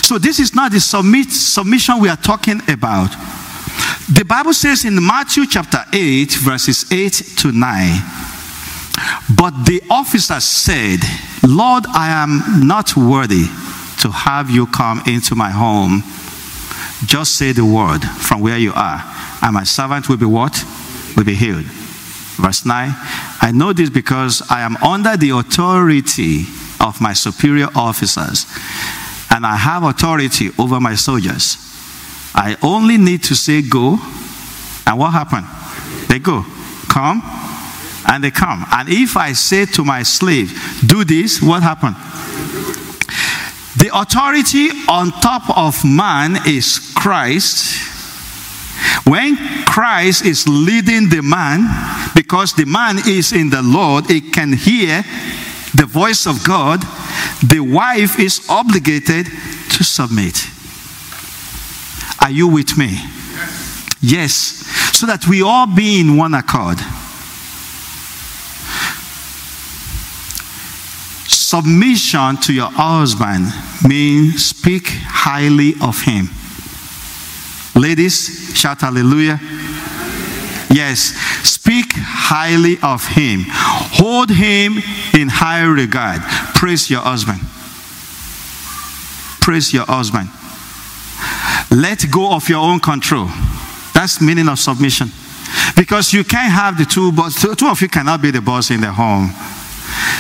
[0.09, 3.11] So this is not the submit, submission we are talking about.
[4.11, 8.01] The Bible says in Matthew chapter 8, verses 8 to 9,
[9.37, 10.97] but the officer said,
[11.47, 13.45] Lord, I am not worthy
[14.01, 16.01] to have you come into my home.
[17.05, 19.03] Just say the word from where you are,
[19.43, 20.65] and my servant will be what?
[21.17, 21.65] Will be healed.
[22.41, 22.89] Verse 9
[23.41, 26.45] I know this because I am under the authority
[26.79, 28.47] of my superior officers,
[29.31, 31.57] and I have authority over my soldiers.
[32.33, 33.97] I only need to say go,
[34.85, 35.45] and what happened?
[36.07, 36.45] They go.
[36.89, 37.21] Come,
[38.07, 38.65] and they come.
[38.71, 40.51] And if I say to my slave,
[40.85, 41.95] do this, what happened?
[43.77, 47.77] The authority on top of man is Christ.
[49.05, 51.69] When Christ is leading the man,
[52.15, 55.03] because the man is in the Lord, it can hear
[55.75, 56.81] the voice of God.
[57.45, 60.45] The wife is obligated to submit.
[62.21, 62.97] Are you with me?
[64.01, 64.65] Yes.
[64.97, 66.77] So that we all be in one accord.
[71.27, 73.45] Submission to your husband
[73.87, 76.29] means speak highly of him.
[77.75, 79.39] Ladies, shout hallelujah.
[80.71, 83.45] Yes, speak highly of him.
[83.47, 84.77] Hold him
[85.19, 86.21] in high regard.
[86.53, 87.39] Praise your husband.
[89.41, 90.29] Praise your husband.
[91.71, 93.27] Let go of your own control.
[93.93, 95.09] That's meaning of submission.
[95.75, 98.81] Because you can't have the two boss, two of you cannot be the boss in
[98.81, 99.31] the home.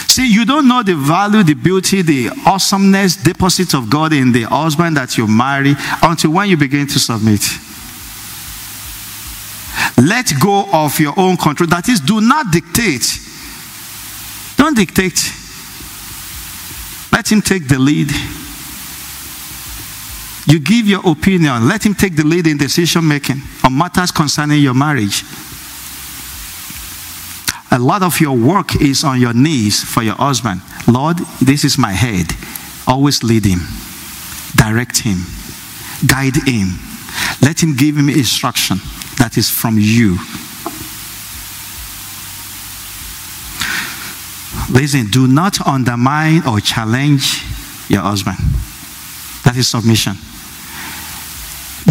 [0.07, 4.43] See, you don't know the value, the beauty, the awesomeness, deposit of God in the
[4.43, 7.41] husband that you marry until when you begin to submit.
[9.99, 11.67] Let go of your own control.
[11.67, 13.19] That is, do not dictate.
[14.55, 15.19] Don't dictate.
[17.11, 18.09] Let him take the lead.
[20.47, 21.67] You give your opinion.
[21.67, 25.23] Let him take the lead in decision making on matters concerning your marriage.
[27.71, 30.61] A lot of your work is on your knees for your husband.
[30.87, 32.27] Lord, this is my head.
[32.87, 33.59] Always lead him,
[34.55, 35.19] direct him,
[36.07, 36.79] guide him.
[37.41, 38.79] Let him give him instruction
[39.19, 40.17] that is from you.
[44.71, 47.43] Listen, do not undermine or challenge
[47.89, 48.37] your husband.
[49.43, 50.15] That is submission.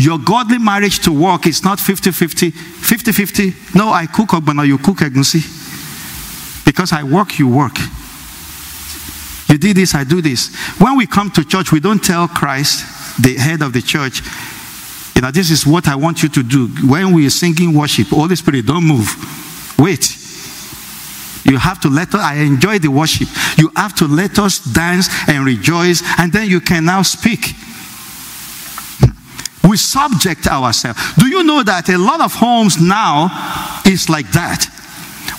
[0.00, 3.54] Your godly marriage to work is not 50 50, 50 50.
[3.74, 5.42] No, I cook ogbono, you cook egusi.
[6.64, 7.78] Because I work, you work.
[9.48, 10.54] You did this, I do this.
[10.78, 14.22] When we come to church, we don't tell Christ, the head of the church,
[15.18, 16.68] you know, this is what I want you to do.
[16.86, 19.08] When we are singing worship, Holy Spirit, don't move.
[19.76, 20.16] Wait.
[21.44, 23.26] You have to let us, I enjoy the worship.
[23.58, 27.46] You have to let us dance and rejoice, and then you can now speak.
[29.68, 31.00] We subject ourselves.
[31.16, 34.66] Do you know that a lot of homes now is like that?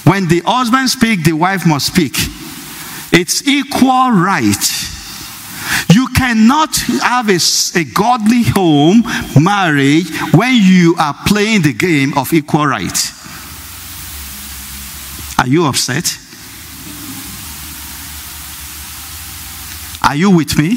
[0.03, 2.17] When the husband speaks, the wife must speak.
[3.13, 4.78] It's equal right.
[5.93, 7.39] You cannot have a,
[7.76, 9.03] a godly home
[9.41, 13.18] marriage when you are playing the game of equal rights.
[15.39, 16.18] Are you upset?
[20.03, 20.76] Are you with me?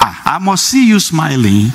[0.00, 1.70] Ah, I must see you smiling.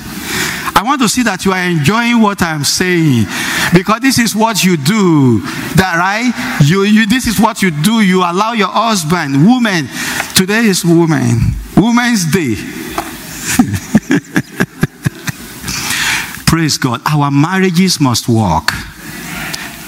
[0.78, 3.26] I want to see that you are enjoying what I'm saying
[3.74, 5.40] because this is what you do.
[5.74, 6.30] That right?
[6.64, 8.00] You, you this is what you do.
[8.00, 9.88] You allow your husband, woman.
[10.36, 12.56] Today is woman, Women's Day.
[16.46, 17.00] Praise God.
[17.06, 18.68] Our marriages must work.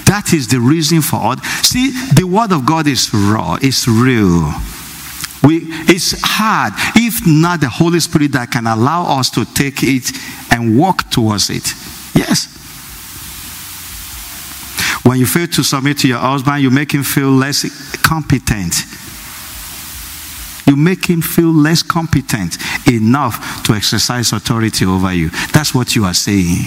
[0.05, 1.39] That is the reason for it.
[1.63, 4.51] See, the word of God is raw, it's real.
[5.43, 10.11] We, it's hard, if not the Holy Spirit that can allow us to take it
[10.51, 11.73] and walk towards it.
[12.13, 12.47] Yes.
[15.03, 17.65] When you fail to submit to your husband, you make him feel less
[18.03, 18.75] competent.
[20.71, 22.55] You make him feel less competent
[22.87, 25.29] enough to exercise authority over you.
[25.51, 26.63] That's what you are saying.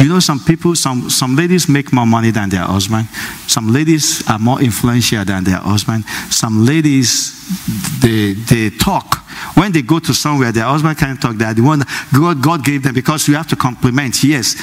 [0.00, 3.06] You know, some people, some, some ladies make more money than their husband.
[3.46, 6.04] Some ladies are more influential than their husband.
[6.28, 9.18] Some ladies, they, they talk.
[9.56, 11.36] When they go to somewhere, their husband can't talk.
[11.36, 14.56] They are the one God, God gave them because you have to complement, yes.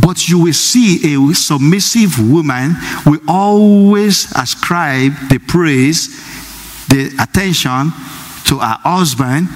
[0.00, 2.74] But you will see a submissive woman
[3.06, 6.08] will always ascribe the praise,
[6.88, 7.92] the attention
[8.46, 9.48] to her husband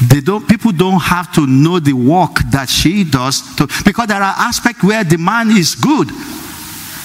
[0.00, 4.22] they don't, people don't have to know the work that she does to, because there
[4.22, 6.08] are aspects where the man is good.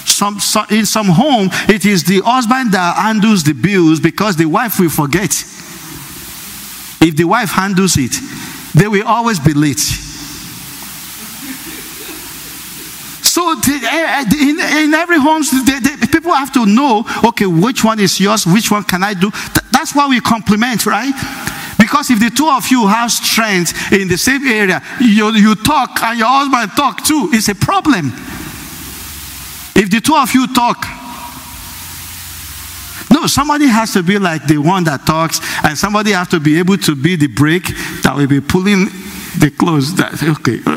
[0.06, 4.46] Some, some, in some home, it is the husband that handles the bills because the
[4.46, 5.32] wife will forget.
[7.02, 8.14] If the wife handles it,
[8.74, 9.82] They will always be late.
[13.34, 15.42] So uh, in, in, every home,
[16.12, 19.32] people have to know, okay, which one is yours, which one can I do?
[19.32, 21.12] Th- that's why we complement, right?
[21.80, 26.04] Because if the two of you have strength in the same area, you, you talk
[26.04, 28.14] and your husband talk too, it's a problem.
[29.76, 30.86] If the two of you talk,
[33.10, 36.60] no, somebody has to be like the one that talks, and somebody has to be
[36.60, 37.66] able to be the brake
[38.04, 38.90] that will be pulling
[39.40, 39.96] the clothes.
[39.96, 40.60] That okay,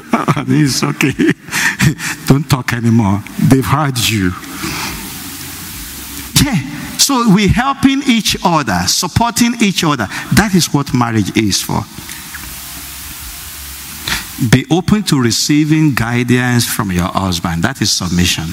[0.49, 1.13] it's okay.
[2.27, 3.23] Don't talk anymore.
[3.39, 4.33] They've heard you.
[6.45, 6.77] Yeah.
[6.99, 10.09] So we're helping each other, supporting each other.
[10.35, 11.85] That is what marriage is for.
[14.51, 17.63] Be open to receiving guidance from your husband.
[17.63, 18.47] That is submission.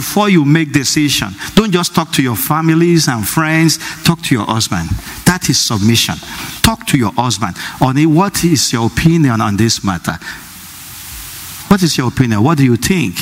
[0.00, 3.76] Before you make decision, don't just talk to your families and friends.
[4.02, 4.88] Talk to your husband.
[5.26, 6.14] That is submission.
[6.62, 7.54] Talk to your husband.
[7.82, 10.16] On what is your opinion on this matter?
[11.68, 12.42] What is your opinion?
[12.42, 13.14] What do you think?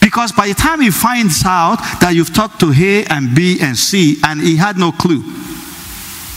[0.00, 3.76] Because by the time he finds out that you've talked to A and B and
[3.76, 5.24] C and he had no clue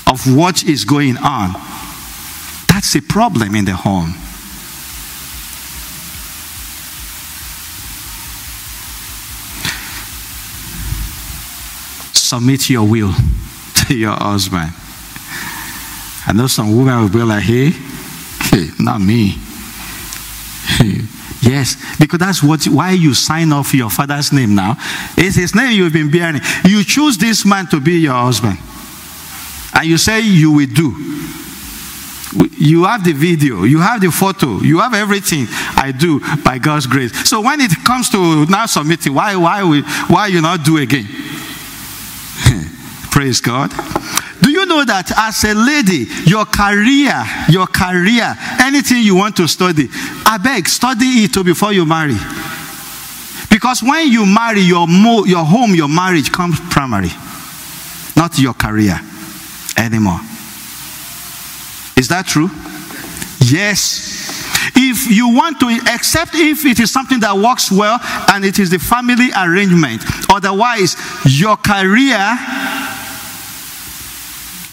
[0.07, 1.53] of what is going on,
[2.67, 4.15] that's a problem in the home.
[12.31, 13.11] Submit your will
[13.75, 14.71] to your husband.
[16.25, 19.35] I know some women will be like, hey, hey not me.
[20.63, 21.01] Hey,
[21.41, 24.77] Yes, because that's what why you sign off your father's name now.
[25.17, 26.39] It's his name you've been bearing.
[26.63, 28.57] You choose this man to be your husband.
[29.73, 30.95] And you say you will do.
[32.57, 36.87] You have the video, you have the photo, you have everything I do by God's
[36.87, 37.11] grace.
[37.27, 41.05] So when it comes to now submitting, why why we, why you not do again?
[43.11, 43.69] Praise God.
[44.41, 49.47] Do you know that as a lady, your career, your career, anything you want to
[49.47, 49.89] study,
[50.25, 52.15] I beg, study it before you marry.
[53.49, 57.11] Because when you marry, your, mo- your home, your marriage comes primary,
[58.15, 58.97] not your career
[59.77, 60.21] anymore.
[61.97, 62.49] Is that true?
[63.43, 64.71] Yes.
[64.73, 67.99] If you want to, except if it is something that works well
[68.31, 70.01] and it is the family arrangement.
[70.29, 70.95] Otherwise,
[71.25, 72.17] your career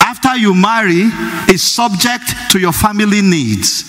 [0.09, 1.05] after you marry
[1.53, 3.85] is subject to your family needs.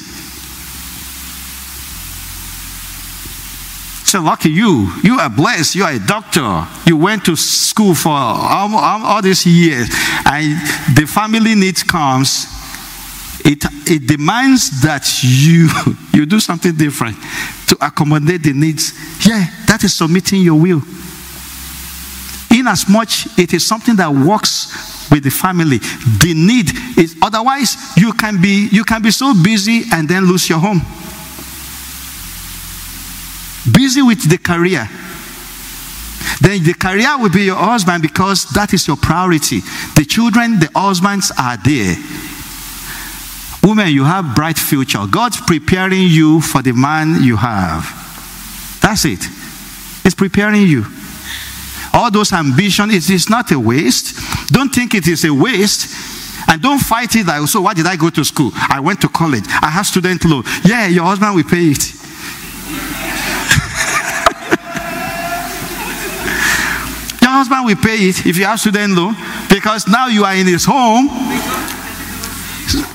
[4.04, 4.92] So lucky you.
[5.02, 5.76] You are blessed.
[5.76, 6.68] You are a doctor.
[6.86, 9.88] You went to school for all, all, all these years.
[10.26, 10.60] And
[10.98, 12.48] the family needs comes.
[13.46, 15.70] It, it demands that you,
[16.14, 17.16] you do something different
[17.68, 18.92] to accommodate the needs.
[19.26, 20.82] Yeah, that is submitting your will.
[22.60, 25.78] In as much it is something that works with the family.
[25.78, 30.50] The need is otherwise you can be you can be so busy and then lose
[30.50, 30.82] your home.
[33.74, 34.90] Busy with the career.
[36.42, 39.62] Then the career will be your husband because that is your priority.
[39.96, 41.96] The children, the husbands are there.
[43.64, 45.06] Women, you have bright future.
[45.10, 47.88] God's preparing you for the man you have.
[48.82, 49.24] That's it.
[50.04, 50.99] It's preparing you
[51.94, 54.18] all those ambition, it is not a waste.
[54.52, 56.18] Don't think it is a waste.
[56.48, 58.52] And don't fight it like, so why did I go to school?
[58.56, 59.44] I went to college.
[59.62, 60.44] I have student loan.
[60.64, 61.94] Yeah, your husband will pay it.
[67.22, 69.16] your husband will pay it if you have student loan
[69.50, 71.08] because now you are in his home.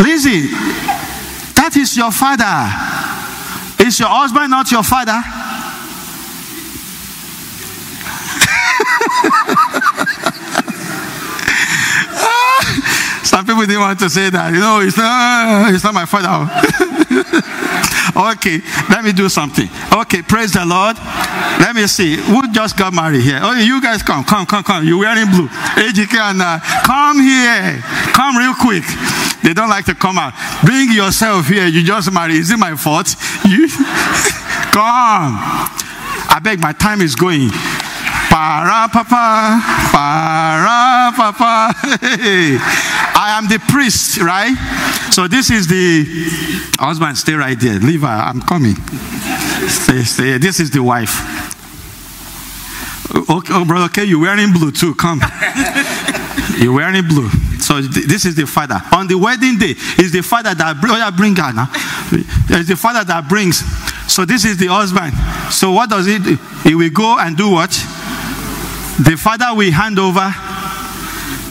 [0.01, 0.51] Listen,
[1.55, 2.67] that is your father.
[3.87, 5.21] Is your husband not your father?
[13.25, 14.53] Some people didn't want to say that.
[14.53, 16.47] You know, it's not, it's not my father.
[18.37, 19.69] okay, let me do something.
[19.93, 20.97] Okay, praise the Lord.
[21.59, 22.17] Let me see.
[22.17, 23.41] Who just got married here?
[23.43, 24.87] Oh, you guys come, come, come, come.
[24.87, 25.49] You're wearing blue.
[25.49, 27.81] AGK and uh, come here.
[28.15, 28.85] Come real quick.
[29.43, 30.33] They don't like to come out.
[30.65, 31.67] Bring yourself here.
[31.67, 32.37] You just married.
[32.37, 33.17] Is it my fault?
[33.45, 33.69] You
[34.71, 35.35] come.
[36.31, 37.51] I beg, my time is going.
[38.35, 39.63] Para papa,
[39.93, 41.73] para papa.
[43.15, 44.57] I am the priest, right?
[45.13, 46.03] So this is the
[46.81, 47.17] husband.
[47.17, 47.79] Stay right there.
[47.79, 48.75] Levi, I'm coming.
[49.69, 50.39] Stay, stay.
[50.39, 51.15] This is the wife.
[53.15, 54.97] Okay, oh, brother, okay, you're wearing blue too.
[54.97, 55.23] Come.
[56.59, 57.29] You're wearing blue.
[57.59, 58.81] So this is the father.
[58.93, 61.69] On the wedding day, is the father that oh, bring her now.
[62.51, 63.59] It's the father that brings.
[64.13, 65.15] So this is the husband.
[65.53, 66.37] So what does he do?
[66.63, 67.71] He will go and do what?
[69.01, 70.33] The father will hand over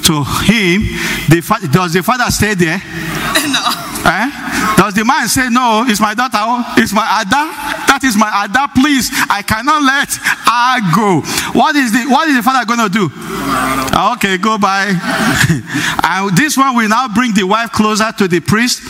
[0.03, 0.83] to him.
[1.29, 2.81] The fa- does the father stay there?
[4.05, 4.75] Eh?
[4.75, 7.87] Does the man say, No, it's my daughter, oh, it's my Ada?
[7.87, 9.09] That is my Ada, please.
[9.29, 11.21] I cannot let her go.
[11.57, 13.07] What is the what is the father gonna do?
[14.13, 14.91] Okay, go by.
[16.03, 18.83] and this one will now bring the wife closer to the priest.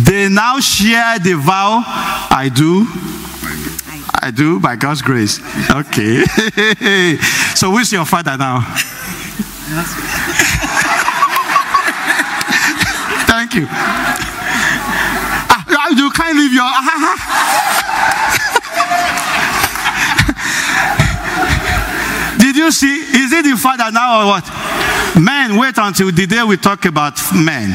[0.00, 1.82] They now share the vow.
[2.30, 2.86] I do.
[4.24, 5.38] I do by God's grace.
[5.70, 6.24] Okay.
[7.54, 8.60] so who's your father now?
[13.28, 13.66] Thank you.
[13.68, 16.64] Ah, you can't leave your.
[22.38, 22.96] Did you see?
[22.96, 24.63] Is it the father now or what?
[25.20, 27.70] Men, wait until the day we talk about men.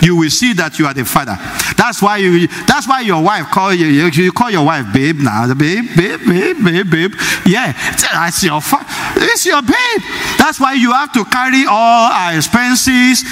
[0.00, 1.36] You will see that you are the father.
[1.76, 2.46] That's why you.
[2.66, 3.86] That's why your wife call you.
[3.86, 5.52] You call your wife babe now.
[5.54, 7.12] Babe, babe, babe, babe, babe.
[7.46, 8.60] Yeah, that's your.
[8.60, 8.84] Fa-
[9.16, 10.02] it's your babe.
[10.38, 13.24] That's why you have to carry all our expenses.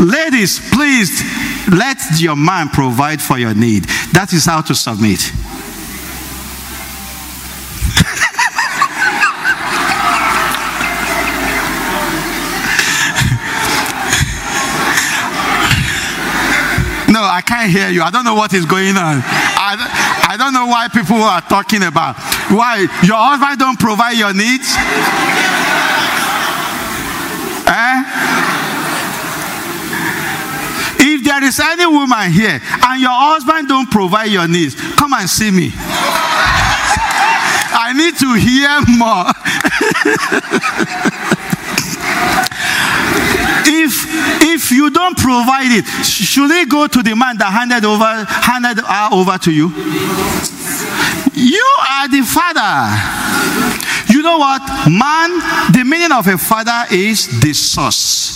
[0.00, 1.22] Ladies, please
[1.70, 3.84] let your man provide for your need.
[4.12, 5.20] That is how to submit.
[17.34, 18.02] I can't hear you.
[18.02, 19.18] I don't know what is going on.
[19.58, 19.74] I,
[20.30, 22.14] I don't know why people are talking about.
[22.48, 22.86] Why?
[23.02, 24.70] Your husband don't provide your needs?
[27.66, 28.04] eh?
[31.06, 35.28] If there is any woman here and your husband don't provide your needs, come and
[35.28, 35.72] see me.
[37.76, 39.26] I need to hear more.
[43.66, 44.06] if
[44.42, 48.84] if you don't provide it, should it go to the man that handed over handed
[48.84, 49.68] her over to you?
[51.34, 52.94] You are the father.
[54.12, 54.62] You know what?
[54.90, 55.30] Man,
[55.72, 58.32] the meaning of a father is the source.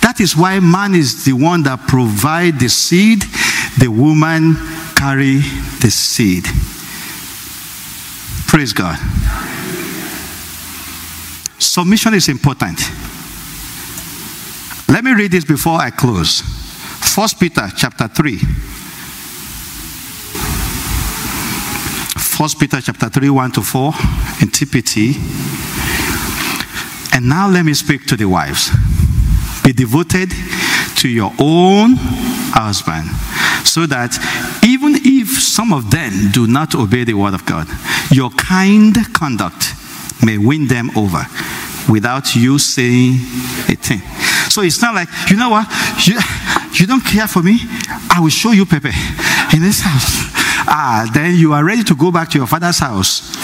[0.00, 3.22] That is why man is the one that provide the seed,
[3.78, 4.56] the woman
[4.96, 5.38] carry
[5.80, 6.44] the seed.
[8.46, 8.98] Praise God.
[11.58, 12.80] Submission is important.
[14.90, 16.40] Let me read this before I close.
[16.40, 18.38] First Peter chapter 3.
[22.18, 23.92] First Peter chapter 3, 1 to 4
[24.42, 25.14] in TPT.
[27.14, 28.70] And now let me speak to the wives.
[29.62, 30.32] Be devoted
[30.96, 31.94] to your own
[32.52, 33.06] husband,
[33.64, 34.18] so that
[34.64, 37.68] even if some of them do not obey the word of God,
[38.10, 39.72] your kind conduct
[40.24, 41.24] may win them over
[41.88, 43.14] without you saying
[43.68, 44.02] a thing.
[44.50, 45.66] So it's not like, you know what?
[46.06, 46.18] You,
[46.74, 47.60] you don't care for me?
[48.10, 48.90] I will show you Pepe
[49.54, 50.26] in this house.
[50.66, 53.34] Ah, then you are ready to go back to your father's house.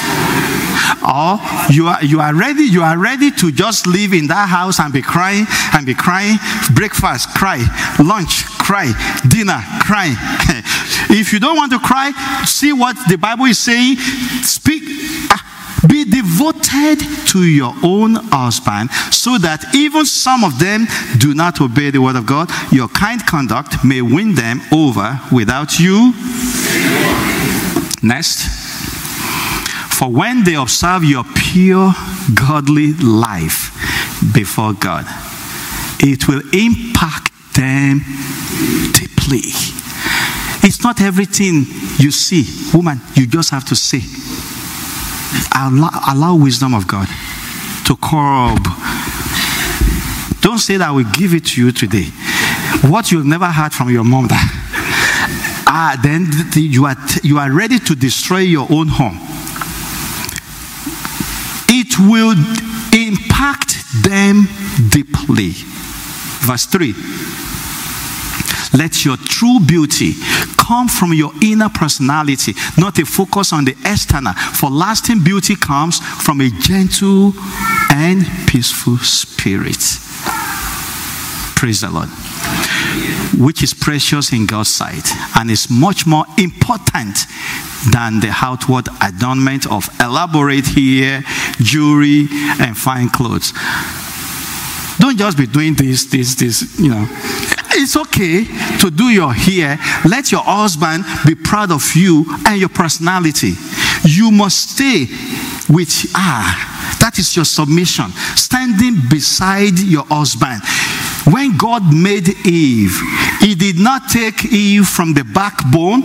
[1.02, 1.38] Or
[1.70, 4.92] you are you are ready, you are ready to just live in that house and
[4.92, 6.38] be crying and be crying,
[6.74, 7.62] breakfast, cry,
[7.98, 8.92] lunch, cry,
[9.28, 10.11] dinner, cry.
[11.11, 12.11] if you don't want to cry,
[12.44, 13.96] see what the Bible is saying.
[14.42, 14.82] Speak
[15.89, 20.87] be devoted to your own husband so that even some of them
[21.18, 22.51] do not obey the word of God.
[22.72, 26.12] Your kind conduct may win them over without you.
[28.03, 28.47] Next.
[29.95, 31.93] For when they observe your pure,
[32.34, 33.72] godly life
[34.34, 35.07] before God,
[36.01, 38.01] it will impact them
[38.93, 39.49] deeply.
[40.62, 41.64] It's not everything
[41.99, 42.45] you see,
[42.76, 44.03] woman, you just have to see
[45.55, 47.09] allow, allow wisdom of God
[47.87, 48.62] to curb.
[50.41, 52.11] Don't say that will give it to you today.
[52.89, 57.78] What you've never heard from your mom, that ah, then you are you are ready
[57.78, 59.18] to destroy your own home.
[61.68, 62.34] It will
[62.95, 64.47] impact them
[64.91, 65.53] deeply.
[66.47, 66.95] Verse 3.
[68.77, 70.12] Let your true beauty
[70.59, 74.33] come from your inner personality, not a focus on the external.
[74.33, 77.33] For lasting beauty comes from a gentle
[77.91, 79.83] and peaceful spirit.
[81.57, 82.11] Praise the Lord.
[83.39, 87.18] Which is precious in God's sight and is much more important
[87.93, 91.22] than the outward adornment of elaborate hair,
[91.61, 92.29] jewelry,
[92.61, 93.53] and fine clothes.
[94.99, 97.07] Don't just be doing this, this, this, you know.
[97.78, 98.44] It's okay
[98.80, 99.78] to do your hair.
[100.09, 103.53] Let your husband be proud of you and your personality.
[104.05, 105.07] You must stay
[105.68, 106.97] with ah.
[107.01, 108.11] That is your submission.
[108.34, 110.62] Standing beside your husband.
[111.32, 112.99] When God made Eve,
[113.40, 116.03] He did not take Eve from the backbone.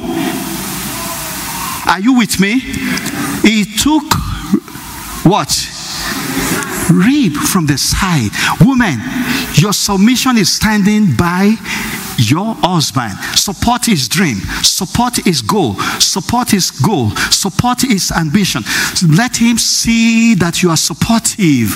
[1.87, 2.59] Are you with me?
[3.41, 4.03] He took
[5.23, 5.49] what?
[6.91, 8.31] Rib from the side.
[8.65, 8.99] Woman,
[9.55, 11.55] your submission is standing by
[12.17, 13.17] your husband.
[13.35, 14.37] Support his dream.
[14.61, 15.75] Support his goal.
[15.99, 17.11] Support his goal.
[17.31, 18.63] Support his ambition.
[19.07, 21.75] Let him see that you are supportive.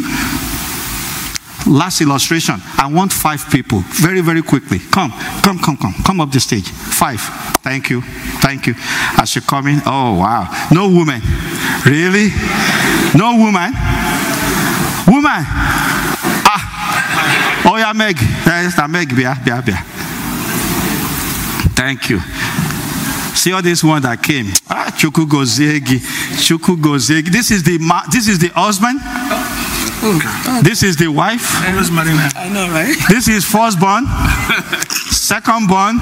[1.68, 2.62] Last illustration.
[2.78, 3.80] I want five people.
[4.00, 4.80] Very, very quickly.
[4.92, 5.12] Come,
[5.42, 5.96] come, come, come.
[6.06, 6.70] Come up the stage.
[6.70, 7.22] Five.
[7.64, 8.02] Thank you.
[8.42, 8.76] Thank you.
[9.18, 9.82] As you come in.
[9.86, 10.68] Oh, wow.
[10.72, 11.22] No woman.
[11.86, 12.30] Really?
[13.18, 13.74] No woman?
[15.08, 15.46] Woman.
[16.48, 17.64] Ah.
[17.66, 18.18] Oh, yeah, Meg.
[18.46, 19.16] Yes, Meg.
[19.16, 19.78] Bia, bia, bia.
[21.76, 22.20] Thank you.
[23.36, 24.48] See all this one that came.
[24.70, 26.00] Ah, Chuku Gozegi.
[26.42, 27.30] Chuku Gozegi.
[27.32, 27.78] This is the
[28.12, 29.00] this is the husband.
[30.64, 31.46] This is the wife.
[31.64, 32.96] I know, right?
[33.10, 34.06] This is firstborn,
[35.14, 36.00] secondborn,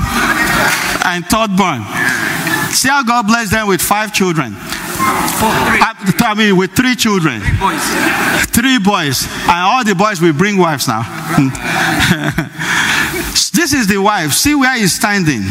[1.06, 1.84] and thirdborn.
[2.72, 4.56] See how God blessed them with five children.
[5.46, 7.42] I, I mean, with three children.
[7.42, 8.46] Three boys.
[8.48, 9.28] Three boys.
[9.44, 11.04] And all the boys will bring wives now.
[11.06, 11.50] Hmm.
[13.54, 14.34] this is the wife.
[14.34, 15.44] See where he's standing.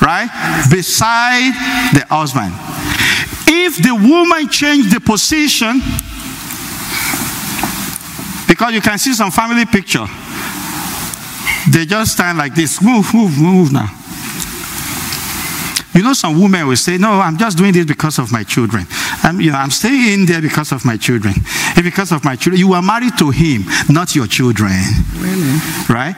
[0.00, 0.28] Right?
[0.70, 1.52] Beside
[1.94, 2.52] the husband.
[3.46, 5.80] If the woman changed the position,
[8.48, 10.06] because you can see some family picture,
[11.70, 12.80] they just stand like this.
[12.82, 13.99] Move, move, move now.
[15.92, 18.86] You know, some women will say, No, I'm just doing this because of my children.
[19.22, 21.34] I'm, you know, I'm staying in there because of my children.
[21.74, 22.60] And because of my children.
[22.60, 24.72] You are married to him, not your children.
[25.16, 25.58] Really?
[25.88, 26.14] Right?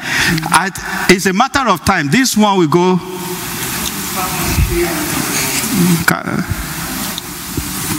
[0.52, 0.76] At,
[1.10, 2.08] it's a matter of time.
[2.10, 2.96] This one will go.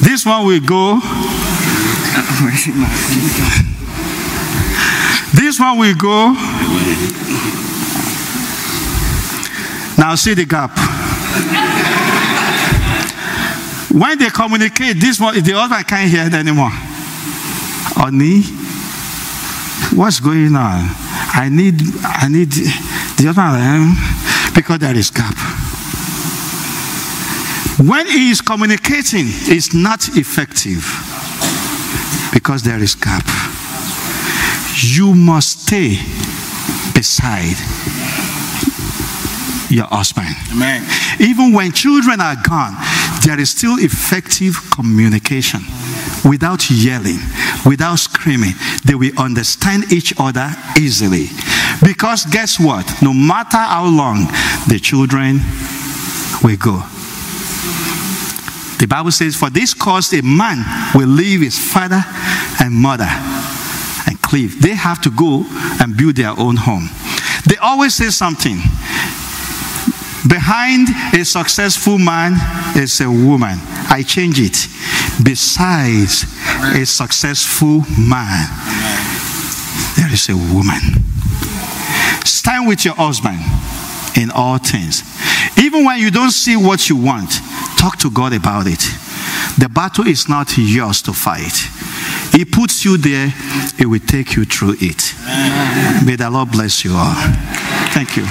[0.03, 0.99] This one will go.
[5.33, 6.33] This one will go.
[9.97, 10.92] Now see the gap.
[13.93, 16.71] When they communicate, this one, the other one can't hear it anymore.
[18.03, 18.41] Oni,
[19.93, 20.89] what's going on?
[21.35, 23.95] I need, I need the other one
[24.55, 25.35] because there is gap.
[27.79, 30.83] When he is communicating, it's not effective
[32.33, 33.25] because there is gap.
[34.75, 35.97] You must stay
[36.93, 37.57] beside
[39.69, 40.35] your husband.
[40.51, 40.83] Amen.
[41.19, 42.75] Even when children are gone,
[43.25, 45.61] there is still effective communication.
[46.25, 47.19] Without yelling,
[47.65, 48.53] without screaming,
[48.85, 50.49] they will understand each other
[50.79, 51.27] easily.
[51.83, 52.85] Because guess what?
[53.01, 54.25] No matter how long
[54.67, 55.39] the children
[56.43, 56.83] will go.
[58.79, 62.03] The Bible says, For this cause a man will leave his father
[62.59, 63.07] and mother
[64.07, 64.61] and cleave.
[64.61, 65.45] They have to go
[65.79, 66.89] and build their own home.
[67.47, 68.57] They always say something
[70.27, 72.33] Behind a successful man
[72.77, 73.59] is a woman.
[73.89, 74.67] I change it.
[75.23, 76.23] Besides
[76.75, 78.47] a successful man,
[79.97, 80.79] there is a woman.
[82.23, 83.39] Stand with your husband
[84.15, 85.03] in all things.
[85.57, 87.31] Even when you don't see what you want,
[87.77, 88.79] talk to God about it.
[89.57, 91.53] The battle is not yours to fight.
[92.31, 93.27] He puts you there,
[93.77, 95.13] He will take you through it.
[96.05, 97.13] May the Lord bless you all.
[97.93, 98.25] Thank you.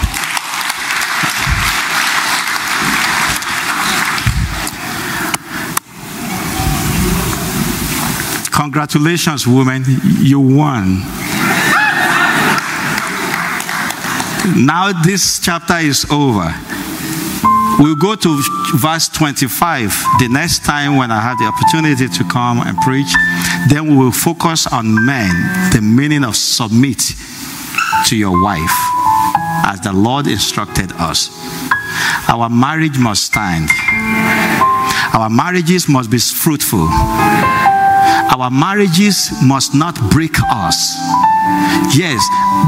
[8.72, 9.84] Congratulations, woman.
[10.22, 11.00] You won.
[14.64, 16.48] now, this chapter is over.
[17.78, 18.42] We'll go to
[18.76, 23.12] verse 25 the next time when I have the opportunity to come and preach.
[23.68, 25.28] Then we will focus on men,
[25.72, 27.12] the meaning of submit
[28.06, 28.72] to your wife,
[29.66, 31.28] as the Lord instructed us.
[32.26, 33.68] Our marriage must stand,
[35.12, 36.88] our marriages must be fruitful.
[38.32, 40.96] Our marriages must not break us.
[41.94, 42.18] Yes,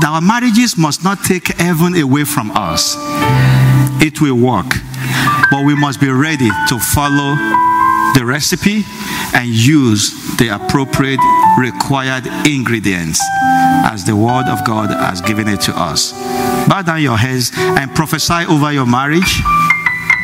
[0.04, 2.96] our marriages must not take heaven away from us.
[4.02, 4.66] It will work,
[5.50, 7.34] but we must be ready to follow
[8.12, 8.84] the recipe
[9.34, 11.20] and use the appropriate
[11.58, 13.18] required ingredients
[13.86, 16.12] as the Word of God has given it to us.
[16.68, 19.40] Bow down your heads and prophesy over your marriage.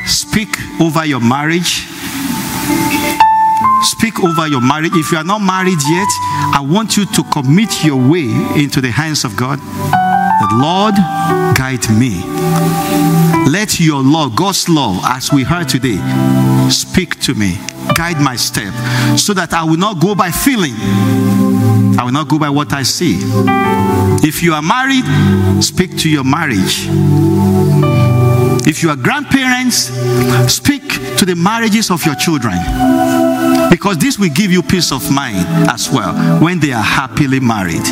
[0.07, 1.87] Speak over your marriage
[3.83, 4.93] Speak over your marriage.
[4.95, 6.09] If you are not married yet,
[6.55, 9.59] I want you to commit your way into the hands of God.
[9.59, 10.95] The Lord,
[11.57, 12.23] guide me.
[13.51, 15.99] Let your law, God's law, as we heard today,
[16.71, 17.59] speak to me.
[17.95, 18.73] Guide my step
[19.19, 20.75] so that I will not go by feeling.
[21.99, 23.19] I will not go by what I see.
[24.23, 25.05] If you are married,
[25.63, 26.87] speak to your marriage.
[28.67, 29.91] If you are grandparents,
[30.53, 32.55] speak to the marriages of your children.
[33.71, 35.37] Because this will give you peace of mind
[35.69, 37.87] as well when they are happily married.